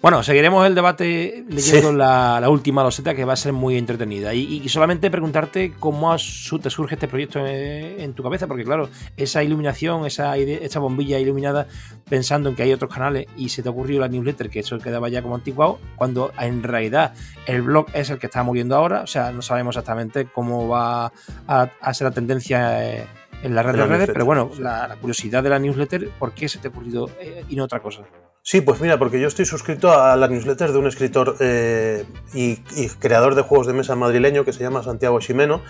Bueno, 0.00 0.22
seguiremos 0.22 0.64
el 0.64 0.76
debate 0.76 1.44
leyendo 1.48 1.92
la, 1.92 2.48
última 2.48 2.84
loseta 2.84 3.16
que 3.16 3.24
va 3.24 3.32
a 3.32 3.36
ser 3.36 3.52
muy 3.52 3.76
entretenida. 3.76 4.32
Y, 4.32 4.68
solamente 4.68 5.10
preguntarte 5.10 5.72
cómo 5.80 6.14
te 6.14 6.70
surge 6.70 6.94
este 6.94 7.08
proyecto 7.08 7.44
en, 7.44 8.14
tu 8.14 8.22
cabeza, 8.22 8.46
porque 8.46 8.62
claro, 8.62 8.88
esa 9.16 9.42
iluminación, 9.42 10.06
esa, 10.06 10.36
esa 10.36 10.78
bombilla 10.78 11.18
iluminada 11.18 11.66
pensando 12.08 12.48
en 12.48 12.54
que 12.54 12.62
hay 12.62 12.72
otros 12.72 12.94
canales 12.94 13.26
y 13.36 13.48
se 13.48 13.64
te 13.64 13.70
ocurrió 13.70 13.98
la 13.98 14.06
newsletter, 14.06 14.50
que 14.50 14.60
eso 14.60 14.78
quedaba 14.78 15.08
ya 15.08 15.20
como 15.20 15.34
anticuado, 15.34 15.80
cuando 15.96 16.30
en 16.38 16.62
realidad 16.62 17.14
el 17.46 17.62
blog 17.62 17.86
es 17.92 18.08
el 18.10 18.20
que 18.20 18.26
está 18.26 18.44
muriendo 18.44 18.76
ahora, 18.76 19.00
o 19.02 19.08
sea, 19.08 19.32
no 19.32 19.42
sabemos 19.42 19.74
exactamente 19.74 20.26
cómo 20.26 20.68
va 20.68 21.12
a, 21.48 21.94
ser 21.94 22.06
la 22.06 22.12
tendencia. 22.12 22.88
Eh, 22.88 23.06
en 23.42 23.54
las 23.54 23.64
redes, 23.64 23.88
redes 23.88 24.10
pero 24.12 24.24
bueno, 24.24 24.50
la, 24.58 24.96
curiosidad 25.00 25.42
de 25.42 25.50
la 25.50 25.58
newsletter, 25.58 26.08
¿por 26.18 26.32
qué 26.32 26.48
se 26.48 26.58
te 26.58 26.68
ha 26.68 26.70
ocurrido 26.70 27.10
eh, 27.20 27.44
y 27.48 27.56
no 27.56 27.64
otra 27.64 27.80
cosa? 27.80 28.02
Sí, 28.50 28.62
pues 28.62 28.80
mira, 28.80 28.98
porque 28.98 29.20
yo 29.20 29.28
estoy 29.28 29.44
suscrito 29.44 29.92
a 29.92 30.16
la 30.16 30.26
newsletter 30.26 30.72
de 30.72 30.78
un 30.78 30.86
escritor 30.86 31.36
eh, 31.38 32.06
y, 32.32 32.56
creador 32.98 33.34
de 33.34 33.42
juegos 33.42 33.66
de 33.66 33.74
mesa 33.74 33.94
madrileño 33.94 34.42
que 34.46 34.54
se 34.54 34.60
llama 34.60 34.82
Santiago 34.82 35.20
Ximeno. 35.20 35.60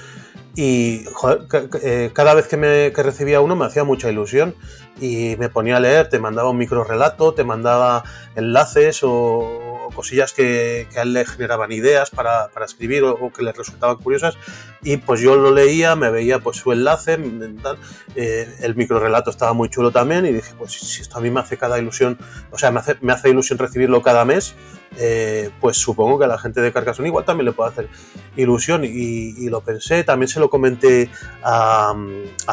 Y 0.60 1.04
eh, 1.84 2.10
cada 2.12 2.34
vez 2.34 2.48
que, 2.48 2.56
me, 2.56 2.90
recibía 2.90 3.40
uno 3.40 3.54
me 3.54 3.64
hacía 3.64 3.84
mucha 3.84 4.10
ilusión 4.10 4.56
y 5.00 5.36
me 5.38 5.50
ponía 5.50 5.76
a 5.76 5.80
leer, 5.80 6.08
te 6.08 6.18
mandaba 6.18 6.50
un 6.50 6.58
micro 6.58 6.82
relato, 6.82 7.32
te 7.32 7.44
mandaba 7.44 8.02
enlaces 8.34 9.02
o, 9.04 9.88
cosillas 9.94 10.32
que, 10.32 10.88
a 10.96 11.02
él 11.02 11.12
le 11.12 11.24
generaban 11.26 11.70
ideas 11.70 12.10
para, 12.10 12.50
escribir 12.66 13.04
o, 13.04 13.32
que 13.32 13.44
le 13.44 13.52
resultaban 13.52 13.98
curiosas. 13.98 14.36
Y 14.82 14.96
pues 14.96 15.20
yo 15.20 15.36
lo 15.36 15.54
leía, 15.54 15.94
me 15.94 16.10
veía 16.10 16.40
pues 16.40 16.56
su 16.56 16.72
enlace, 16.72 17.20
eh, 18.16 18.56
el 18.58 18.74
micro 18.74 18.98
relato 18.98 19.30
estaba 19.30 19.52
muy 19.52 19.68
chulo 19.70 19.92
también 19.92 20.26
y 20.26 20.32
dije, 20.32 20.54
pues 20.58 20.72
si 20.72 21.02
esto 21.02 21.18
a 21.18 21.20
mí 21.20 21.30
me 21.30 21.38
hace 21.38 21.56
cada 21.56 21.78
ilusión, 21.78 22.18
o 22.50 22.58
sea, 22.58 22.72
me 22.72 22.80
hace, 22.80 22.96
me 23.00 23.12
hace 23.12 23.30
ilusión 23.30 23.60
recibirlo 23.60 24.02
cada 24.02 24.24
mes, 24.24 24.56
eh, 24.96 25.50
pues 25.60 25.76
supongo 25.76 26.18
que 26.18 26.24
a 26.24 26.28
la 26.28 26.38
gente 26.38 26.60
de 26.60 26.72
Carcassonne 26.72 27.08
igual 27.08 27.24
también 27.24 27.46
le 27.46 27.52
puede 27.52 27.70
hacer 27.70 27.88
ilusión 28.36 28.82
y, 28.84 29.48
lo 29.48 29.60
pensé, 29.60 30.04
también 30.04 30.28
se 30.28 30.40
lo 30.40 30.50
comenté 30.50 31.10
a, 31.42 31.94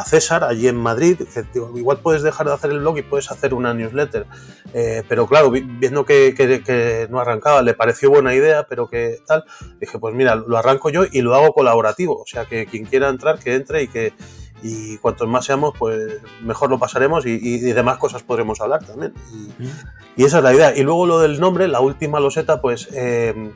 César 0.04 0.44
allí 0.44 0.68
en 0.68 0.76
Madrid, 0.76 1.20
que 1.32 1.44
igual 1.74 1.98
puedes 2.00 2.22
dejar 2.22 2.46
de 2.46 2.54
hacer 2.54 2.70
el 2.70 2.80
blog 2.80 2.98
y 2.98 3.02
puedes 3.02 3.30
hacer 3.30 3.54
una 3.54 3.74
newsletter, 3.74 4.26
eh, 4.72 5.02
pero 5.08 5.26
claro, 5.26 5.50
viendo 5.50 6.04
que, 6.04 6.34
que, 6.34 7.08
no 7.10 7.20
arrancaba, 7.20 7.62
le 7.62 7.74
pareció 7.74 8.10
buena 8.10 8.34
idea, 8.34 8.66
pero 8.68 8.88
que 8.88 9.18
tal, 9.26 9.44
dije 9.80 9.98
pues 9.98 10.14
mira, 10.14 10.36
lo 10.36 10.56
arranco 10.56 10.90
yo 10.90 11.04
y 11.10 11.22
lo 11.22 11.34
hago 11.34 11.52
colaborativo, 11.52 12.20
o 12.20 12.26
sea 12.26 12.44
que 12.44 12.66
quien 12.66 12.84
quiera 12.84 13.08
entrar, 13.08 13.38
que 13.38 13.54
entre 13.54 13.82
y 13.82 13.88
que 13.88 14.12
y 14.62 14.98
cuantos 14.98 15.28
más 15.28 15.44
seamos, 15.44 15.74
pues 15.78 16.20
mejor 16.42 16.70
lo 16.70 16.78
pasaremos 16.78 17.26
y, 17.26 17.58
de 17.58 17.82
más 17.82 17.98
cosas 17.98 18.22
podremos 18.22 18.60
hablar 18.60 18.84
también. 18.84 19.12
Y, 20.16 20.24
esa 20.24 20.38
es 20.38 20.44
la 20.44 20.54
idea. 20.54 20.76
Y 20.76 20.82
luego 20.82 21.06
lo 21.06 21.20
del 21.20 21.40
nombre, 21.40 21.68
la 21.68 21.80
última 21.80 22.20
loseta, 22.20 22.60
pues 22.60 22.88
eh, 22.92 23.52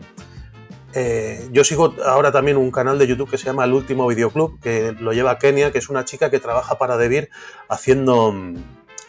eh, 0.93 1.49
yo 1.53 1.63
sigo 1.65 1.95
ahora 2.05 2.33
también 2.33 2.57
un 2.57 2.71
canal 2.71 2.99
de 2.99 3.07
YouTube 3.07 3.31
que 3.31 3.39
se 3.39 3.47
llama 3.47 3.65
El 3.65 3.73
Último 3.73 4.07
Videoclub, 4.09 4.61
que 4.61 4.93
lo 4.99 5.13
lleva 5.13 5.39
Kenia, 5.39 5.71
que 5.71 5.79
es 5.79 5.89
una 5.89 6.05
chica 6.05 6.31
que 6.31 6.41
trabaja 6.41 6.79
para 6.79 6.97
Debir 6.97 7.31
haciendo 7.69 8.35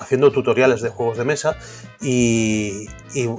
haciendo 0.02 0.32
tutoriales 0.32 0.82
de 0.82 0.90
juegos 0.90 1.18
de 1.18 1.26
mesa 1.26 1.56
y, 2.02 2.88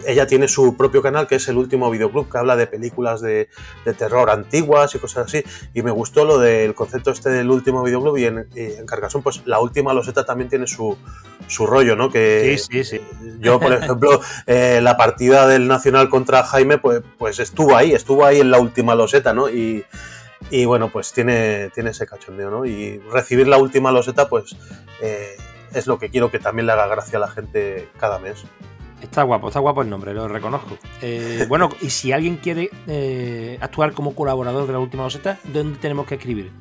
ella 0.06 0.26
tiene 0.26 0.48
su 0.48 0.76
propio 0.76 1.00
canal 1.00 1.26
que 1.26 1.36
es 1.36 1.48
el 1.48 1.56
último 1.56 1.90
videoclub 1.90 2.30
que 2.30 2.36
habla 2.36 2.56
de 2.56 2.66
películas 2.66 3.22
de, 3.22 3.48
terror 3.96 4.28
antiguas 4.28 4.94
y 4.94 4.98
cosas 4.98 5.26
así 5.26 5.42
y 5.72 5.80
me 5.80 5.90
gustó 5.90 6.26
lo 6.26 6.38
del 6.38 6.74
concepto 6.74 7.10
este 7.10 7.30
del 7.30 7.50
último 7.50 7.82
videoclub 7.82 8.18
y 8.18 8.26
en, 8.26 8.48
en 8.54 8.84
Carcassonne 8.84 9.24
pues 9.24 9.42
la 9.46 9.60
última 9.60 9.94
loseta 9.94 10.26
también 10.26 10.50
tiene 10.50 10.66
su, 10.66 10.98
su 11.46 11.66
rollo, 11.66 11.96
¿no? 11.96 12.10
Que 12.10 12.58
sí, 12.58 12.84
sí, 12.84 12.98
sí. 12.98 13.00
yo 13.40 13.58
por 13.58 13.72
ejemplo 13.82 14.20
eh, 14.46 14.80
la 14.82 14.96
partida 14.98 15.46
del 15.46 15.68
Nacional 15.68 16.08
contra 16.10 16.42
Jaime 16.44 16.78
pues, 16.78 17.02
pues 17.18 17.38
estuvo 17.38 17.76
ahí, 17.76 17.92
estuvo 17.92 18.24
ahí 18.26 18.40
en 18.40 18.50
la 18.50 18.60
última 18.60 18.94
loseta, 18.94 19.32
¿no? 19.32 19.48
Y, 19.48 19.84
y 20.50 20.64
bueno, 20.64 20.90
pues 20.90 21.12
tiene, 21.12 21.70
tiene 21.70 21.90
ese 21.90 22.06
cachondeo, 22.06 22.50
¿no? 22.50 22.66
Y 22.66 22.98
recibir 23.10 23.48
la 23.48 23.58
última 23.58 23.92
loseta, 23.92 24.28
pues 24.28 24.56
eh, 25.00 25.36
es 25.74 25.86
lo 25.86 25.98
que 25.98 26.10
quiero 26.10 26.30
que 26.30 26.38
también 26.38 26.66
le 26.66 26.72
haga 26.72 26.86
gracia 26.86 27.18
a 27.18 27.20
la 27.20 27.28
gente 27.28 27.88
cada 27.98 28.18
mes. 28.18 28.44
Está 29.00 29.24
guapo, 29.24 29.48
está 29.48 29.58
guapo 29.58 29.82
el 29.82 29.90
nombre, 29.90 30.14
lo 30.14 30.28
reconozco. 30.28 30.78
Eh, 31.00 31.46
bueno, 31.48 31.70
y 31.80 31.90
si 31.90 32.12
alguien 32.12 32.36
quiere 32.36 32.70
eh, 32.86 33.58
actuar 33.60 33.92
como 33.92 34.14
colaborador 34.14 34.66
de 34.66 34.72
la 34.72 34.78
última 34.78 35.02
loseta, 35.02 35.38
¿dónde 35.44 35.78
tenemos 35.78 36.06
que 36.06 36.14
escribir? 36.14 36.52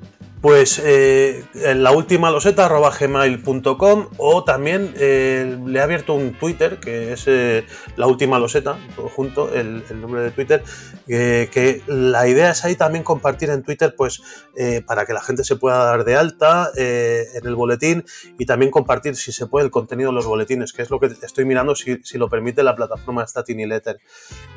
Pues 0.41 0.81
eh, 0.83 1.45
en 1.53 1.83
la 1.83 1.91
última 1.91 2.31
loseta 2.31 2.67
gmail.com 2.67 4.07
o 4.17 4.43
también 4.43 4.91
eh, 4.97 5.55
le 5.63 5.77
he 5.77 5.81
abierto 5.83 6.15
un 6.15 6.33
Twitter 6.33 6.79
que 6.79 7.13
es 7.13 7.25
eh, 7.27 7.63
la 7.95 8.07
última 8.07 8.39
loseta, 8.39 8.79
todo 8.95 9.07
junto, 9.07 9.53
el, 9.53 9.83
nombre 10.01 10.23
de 10.23 10.31
Twitter, 10.31 10.63
que 11.05 11.83
la 11.85 12.27
idea 12.27 12.51
es 12.51 12.65
ahí 12.65 12.75
también 12.75 13.03
compartir 13.03 13.51
en 13.51 13.61
Twitter 13.61 13.93
pues 13.95 14.23
para 14.87 15.05
que 15.05 15.13
la 15.13 15.21
gente 15.21 15.43
se 15.43 15.57
pueda 15.57 15.83
dar 15.83 16.05
de 16.05 16.15
alta 16.15 16.71
en 16.75 17.45
el 17.45 17.53
boletín 17.53 18.03
y 18.39 18.45
también 18.47 18.71
compartir 18.71 19.15
si 19.15 19.31
se 19.31 19.45
puede 19.45 19.65
el 19.65 19.71
contenido 19.71 20.09
de 20.09 20.15
los 20.15 20.25
boletines, 20.25 20.73
que 20.73 20.81
es 20.81 20.89
lo 20.89 20.99
que 20.99 21.11
estoy 21.21 21.45
mirando 21.45 21.75
si, 21.75 21.99
lo 22.13 22.29
permite 22.29 22.63
la 22.63 22.75
plataforma 22.75 23.27
Statini 23.27 23.67
Letter. 23.67 23.99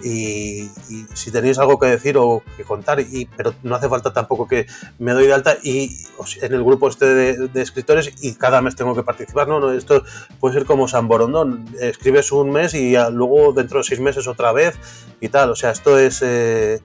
Y, 0.02 0.70
y, 0.88 1.06
si 1.12 1.30
tenéis 1.30 1.58
algo 1.58 1.78
que 1.78 1.86
decir 1.86 2.16
o 2.16 2.42
que 2.56 2.64
contar, 2.64 3.00
y, 3.00 3.28
pero 3.36 3.54
no 3.62 3.74
hace 3.74 3.88
falta 3.88 4.12
tampoco 4.12 4.46
que 4.46 4.66
me 4.98 5.12
doy 5.12 5.26
de 5.26 5.34
alta 5.34 5.58
y 5.62 5.73
en 6.42 6.52
el 6.52 6.64
grupo 6.64 6.88
este 6.88 7.06
de, 7.06 7.62
escritores 7.62 8.12
y 8.20 8.34
cada 8.34 8.60
mes 8.62 8.76
tengo 8.76 8.94
que 8.94 9.02
participar. 9.02 9.48
No, 9.48 9.60
no, 9.60 9.72
esto 9.72 10.02
puede 10.40 10.54
ser 10.54 10.64
como 10.64 10.88
San 10.88 11.08
Borondón. 11.08 11.64
Escribes 11.80 12.32
un 12.32 12.50
mes 12.50 12.74
y 12.74 12.94
luego 13.12 13.52
dentro 13.52 13.78
de 13.78 13.84
seis 13.84 14.00
meses 14.00 14.26
otra 14.26 14.52
vez 14.52 14.78
y 15.20 15.28
tal. 15.28 15.50
O 15.50 15.56
sea, 15.56 15.70
esto 15.70 15.98
es 15.98 16.22
eh, 16.22 16.80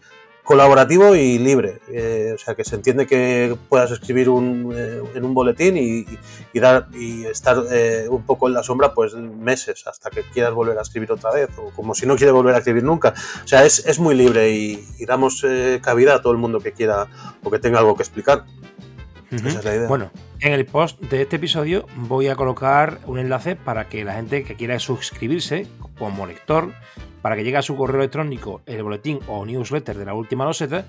colaborativo 0.49 1.15
y 1.15 1.37
libre. 1.37 1.79
Eh, 1.93 2.31
o 2.33 2.37
sea, 2.39 2.55
que 2.55 2.63
se 2.63 2.73
entiende 2.73 3.05
que 3.05 3.55
puedas 3.69 3.91
escribir 3.91 4.29
un, 4.29 4.73
eh, 4.75 4.99
en 5.13 5.23
un 5.23 5.35
boletín 5.35 5.77
y, 5.77 6.07
dar, 6.59 6.87
y 6.91 7.23
estar 7.25 7.59
un 8.09 8.23
poco 8.23 8.47
en 8.47 8.55
la 8.55 8.63
sombra 8.63 8.95
pues 8.95 9.13
meses 9.13 9.85
hasta 9.85 10.09
que 10.09 10.23
quieras 10.23 10.55
volver 10.55 10.79
a 10.79 10.81
escribir 10.81 11.11
otra 11.11 11.31
vez 11.31 11.49
o 11.59 11.69
como 11.75 11.93
si 11.93 12.07
no 12.07 12.15
quieres 12.15 12.33
volver 12.33 12.55
a 12.55 12.57
escribir 12.57 12.83
nunca. 12.83 13.13
O 13.43 13.47
sea, 13.47 13.63
es, 13.63 13.85
es 13.85 13.99
muy 13.99 14.15
libre 14.15 14.49
y, 14.49 14.83
y 14.97 15.05
damos 15.05 15.45
cabida 15.83 16.15
a 16.15 16.21
todo 16.23 16.33
el 16.33 16.39
mundo 16.39 16.59
que 16.59 16.71
quiera 16.71 17.05
o 17.43 17.51
que 17.51 17.59
tenga 17.59 17.77
algo 17.77 17.95
que 17.95 18.01
explicar. 18.01 18.45
Bueno, 19.87 20.09
en 20.41 20.53
el 20.53 20.65
post 20.65 21.01
de 21.01 21.21
este 21.21 21.35
episodio 21.35 21.85
voy 21.95 22.27
a 22.27 22.35
colocar 22.35 22.99
un 23.05 23.19
enlace 23.19 23.55
para 23.55 23.89
que 23.89 24.05
la 24.05 24.13
gente 24.13 24.43
que 24.43 24.55
quiera 24.55 24.79
suscribirse 24.79 25.67
como 25.97 26.25
lector, 26.25 26.73
para 27.21 27.35
que 27.35 27.43
llegue 27.43 27.57
a 27.57 27.61
su 27.61 27.75
correo 27.75 27.99
electrónico 27.99 28.61
el 28.65 28.81
boletín 28.81 29.19
o 29.27 29.45
newsletter 29.45 29.97
de 29.97 30.05
la 30.05 30.13
última 30.13 30.45
loseta, 30.45 30.85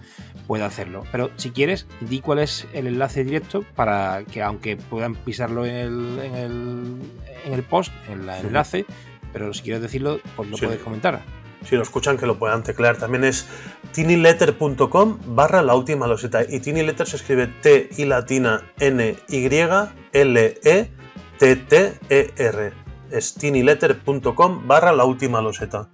pueda 0.46 0.66
hacerlo. 0.66 1.02
Pero 1.10 1.30
si 1.36 1.50
quieres, 1.50 1.88
di 2.00 2.20
cuál 2.20 2.38
es 2.38 2.68
el 2.72 2.86
enlace 2.86 3.24
directo 3.24 3.64
para 3.74 4.24
que, 4.24 4.42
aunque 4.42 4.76
puedan 4.76 5.16
pisarlo 5.16 5.66
en 5.66 5.74
el, 5.74 6.18
en 6.22 6.34
el, 6.36 6.98
en 7.44 7.52
el 7.52 7.62
post, 7.64 7.92
en 8.08 8.28
el 8.28 8.46
enlace, 8.46 8.86
pero 9.32 9.52
si 9.52 9.62
quieres 9.62 9.82
decirlo, 9.82 10.20
pues 10.36 10.48
lo 10.48 10.56
puedes 10.58 10.80
comentar 10.80 11.22
si 11.64 11.76
lo 11.76 11.82
escuchan 11.82 12.16
que 12.16 12.26
lo 12.26 12.38
puedan 12.38 12.62
teclear. 12.62 12.96
También 12.96 13.24
es 13.24 13.46
tinyletter.com 13.92 15.18
barra 15.26 15.62
la 15.62 15.74
última 15.74 16.06
loseta. 16.06 16.42
Y 16.48 16.60
tinyletter 16.60 17.06
se 17.06 17.16
escribe 17.16 17.46
T 17.46 17.90
y 17.96 18.04
latina 18.04 18.72
N 18.78 19.16
Y 19.28 19.46
L 19.46 20.60
E 20.64 20.90
T 21.38 21.56
T 21.56 21.94
E 22.08 22.30
R. 22.36 22.72
Es 23.10 23.34
tinyletter.com 23.34 24.66
barra 24.66 24.92
la 24.92 25.04
última 25.04 25.40
loseta. 25.40 25.88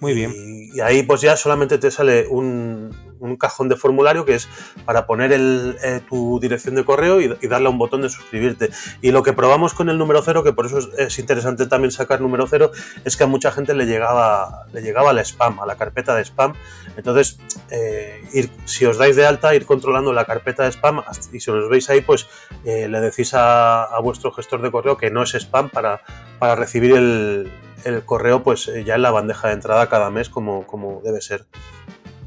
Muy 0.00 0.14
bien. 0.14 0.32
Y, 0.34 0.80
ahí 0.80 1.04
pues 1.04 1.20
ya 1.20 1.36
solamente 1.36 1.78
te 1.78 1.90
sale 1.90 2.26
un, 2.26 2.90
cajón 3.36 3.68
de 3.68 3.76
formulario 3.76 4.24
que 4.24 4.34
es 4.34 4.48
para 4.84 5.06
poner 5.06 5.32
eh, 5.32 6.00
tu 6.08 6.38
dirección 6.40 6.74
de 6.74 6.84
correo 6.84 7.20
y, 7.20 7.28
darle 7.46 7.66
a 7.66 7.70
un 7.70 7.78
botón 7.78 8.02
de 8.02 8.08
suscribirte. 8.08 8.70
Y 9.00 9.10
lo 9.10 9.22
que 9.22 9.32
probamos 9.32 9.74
con 9.74 9.88
el 9.88 9.98
número 9.98 10.22
cero, 10.22 10.42
que 10.42 10.52
por 10.52 10.66
eso 10.66 10.78
es, 10.96 11.18
interesante 11.18 11.66
también 11.66 11.90
sacar 11.90 12.20
número 12.20 12.46
cero, 12.46 12.70
es 13.04 13.16
que 13.16 13.24
a 13.24 13.26
mucha 13.26 13.50
gente 13.52 13.74
le 13.74 13.86
llegaba, 13.86 14.66
le 14.72 14.82
llegaba 14.82 15.10
el 15.10 15.18
spam, 15.18 15.60
a 15.60 15.66
la 15.66 15.76
carpeta 15.76 16.14
de 16.14 16.24
spam. 16.24 16.54
Entonces, 16.96 17.38
eh, 17.70 18.22
ir, 18.32 18.50
si 18.64 18.86
os 18.86 18.98
dais 18.98 19.16
de 19.16 19.26
alta, 19.26 19.54
ir 19.54 19.66
controlando 19.66 20.12
la 20.12 20.24
carpeta 20.24 20.64
de 20.64 20.72
spam 20.72 21.02
y 21.32 21.40
si 21.40 21.50
os 21.50 21.68
veis 21.68 21.88
ahí, 21.90 22.00
pues 22.00 22.26
eh, 22.64 22.88
le 22.88 23.00
decís 23.00 23.32
a, 23.34 23.88
vuestro 24.02 24.32
gestor 24.32 24.62
de 24.62 24.70
correo 24.70 24.96
que 24.96 25.10
no 25.10 25.22
es 25.22 25.34
spam 25.34 25.70
para, 25.70 26.02
para 26.38 26.56
recibir 26.56 26.96
el 26.96 27.50
el 27.84 28.04
correo 28.04 28.42
pues 28.42 28.70
ya 28.84 28.94
en 28.94 29.02
la 29.02 29.10
bandeja 29.10 29.48
de 29.48 29.54
entrada 29.54 29.88
cada 29.88 30.10
mes 30.10 30.28
como, 30.28 30.66
como 30.66 31.00
debe 31.02 31.20
ser. 31.20 31.46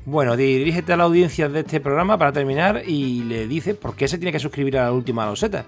Bueno, 0.05 0.37
dirígete 0.37 0.93
a 0.93 0.97
la 0.97 1.05
audiencia 1.05 1.49
de 1.49 1.61
este 1.61 1.79
programa 1.79 2.17
para 2.17 2.31
terminar 2.31 2.83
y 2.85 3.23
le 3.23 3.47
dice 3.47 3.73
por 3.73 3.95
qué 3.95 4.07
se 4.07 4.17
tiene 4.17 4.31
que 4.31 4.39
suscribir 4.39 4.77
a 4.77 4.83
la 4.83 4.91
última 4.91 5.25
loseta. 5.25 5.65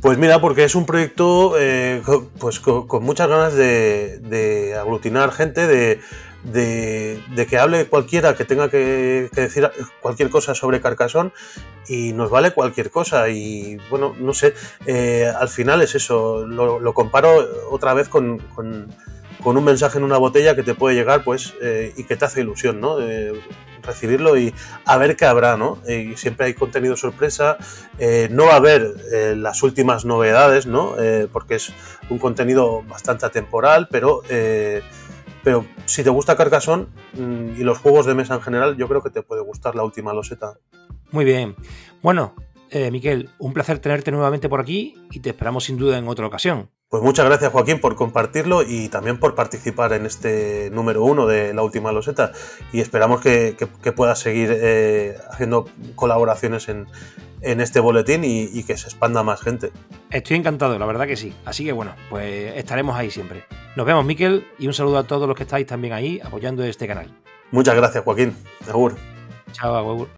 Pues 0.00 0.16
mira, 0.18 0.40
porque 0.40 0.62
es 0.62 0.76
un 0.76 0.86
proyecto 0.86 1.54
eh, 1.58 2.00
pues 2.38 2.60
con, 2.60 3.02
muchas 3.02 3.28
ganas 3.28 3.54
de 3.54 4.76
aglutinar 4.78 5.32
gente, 5.32 5.66
de, 6.52 7.46
que 7.48 7.58
hable 7.58 7.86
cualquiera 7.86 8.34
que 8.34 8.44
tenga 8.44 8.70
que, 8.70 9.28
decir 9.32 9.70
cualquier 10.00 10.30
cosa 10.30 10.54
sobre 10.54 10.80
Carcassonne 10.80 11.32
y 11.88 12.12
nos 12.12 12.30
vale 12.30 12.52
cualquier 12.52 12.90
cosa. 12.90 13.28
Y 13.28 13.78
bueno, 13.90 14.14
no 14.18 14.34
sé, 14.34 14.54
eh, 14.86 15.30
al 15.38 15.48
final 15.48 15.82
es 15.82 15.94
eso, 15.94 16.46
lo, 16.46 16.94
comparo 16.94 17.30
otra 17.70 17.94
vez 17.94 18.08
con, 18.08 18.40
un 19.54 19.64
mensaje 19.64 19.98
en 19.98 20.04
una 20.04 20.16
botella 20.16 20.56
que 20.56 20.62
te 20.62 20.74
puede 20.74 20.94
llegar 20.94 21.24
pues 21.24 21.54
eh, 21.60 21.92
y 21.96 22.04
que 22.04 22.16
te 22.16 22.24
hace 22.24 22.40
ilusión, 22.40 22.80
¿no? 22.80 22.96
recibirlo 23.82 24.36
y 24.36 24.52
a 24.84 24.96
ver 24.96 25.14
qué 25.14 25.26
habrá, 25.26 25.56
¿no? 25.56 25.78
Y 25.86 26.16
siempre 26.16 26.46
hay 26.46 26.54
contenido 26.54 26.96
sorpresa, 26.96 27.56
eh, 28.00 28.26
no 28.32 28.46
va 28.46 28.54
a 28.54 28.56
haber 28.56 28.96
las 29.36 29.62
últimas 29.62 30.04
novedades, 30.04 30.66
¿no? 30.66 30.94
porque 31.32 31.56
es 31.56 31.72
un 32.10 32.18
contenido 32.18 32.82
bastante 32.82 33.26
atemporal, 33.26 33.86
pero 33.88 34.22
pero 35.46 35.64
si 35.84 36.02
te 36.02 36.10
gusta 36.10 36.36
Carcassonne 36.36 36.88
mm, 37.12 37.60
y 37.60 37.62
los 37.62 37.78
juegos 37.78 38.04
de 38.04 38.16
mesa 38.16 38.34
en 38.34 38.40
general, 38.40 38.76
yo 38.76 38.88
creo 38.88 39.00
que 39.00 39.10
te 39.10 39.22
puede 39.22 39.42
gustar 39.42 39.76
la 39.76 39.84
última 39.84 40.12
loseta. 40.12 40.58
Muy 41.12 41.24
bien. 41.24 41.54
Bueno, 42.02 42.34
eh, 42.70 42.90
Miquel, 42.90 43.30
un 43.38 43.52
placer 43.52 43.78
tenerte 43.78 44.10
nuevamente 44.10 44.48
por 44.48 44.60
aquí 44.60 44.96
y 45.12 45.20
te 45.20 45.30
esperamos 45.30 45.62
sin 45.62 45.76
duda 45.76 45.98
en 45.98 46.08
otra 46.08 46.26
ocasión. 46.26 46.70
Pues 46.88 47.02
muchas 47.02 47.26
gracias 47.26 47.50
Joaquín 47.50 47.80
por 47.80 47.96
compartirlo 47.96 48.62
y 48.62 48.88
también 48.88 49.18
por 49.18 49.34
participar 49.34 49.92
en 49.92 50.06
este 50.06 50.70
número 50.70 51.02
uno 51.02 51.26
de 51.26 51.52
la 51.52 51.62
última 51.62 51.90
loseta 51.90 52.30
y 52.72 52.80
esperamos 52.80 53.20
que, 53.20 53.56
puedas 53.96 54.20
seguir 54.20 54.50
eh, 54.52 55.18
haciendo 55.28 55.68
colaboraciones 55.96 56.68
en, 56.68 56.86
este 57.42 57.80
boletín 57.80 58.22
y, 58.24 58.62
que 58.62 58.76
se 58.76 58.86
expanda 58.86 59.24
más 59.24 59.40
gente. 59.40 59.72
Estoy 60.10 60.36
encantado, 60.36 60.78
la 60.78 60.86
verdad 60.86 61.06
que 61.06 61.16
sí. 61.16 61.34
Así 61.44 61.64
que 61.64 61.72
bueno, 61.72 61.94
pues 62.08 62.54
estaremos 62.56 62.96
ahí 62.96 63.10
siempre. 63.10 63.44
Nos 63.74 63.84
vemos 63.84 64.04
Miquel 64.04 64.46
y 64.58 64.68
un 64.68 64.72
saludo 64.72 64.98
a 64.98 65.04
todos 65.04 65.26
los 65.26 65.36
que 65.36 65.42
estáis 65.42 65.66
también 65.66 65.92
ahí 65.92 66.20
apoyando 66.24 66.62
este 66.62 66.86
canal. 66.86 67.12
Muchas 67.50 67.74
gracias 67.74 68.04
Joaquín. 68.04 68.36
Agur. 68.68 68.96
Chao, 69.52 69.74
agur. 69.74 70.08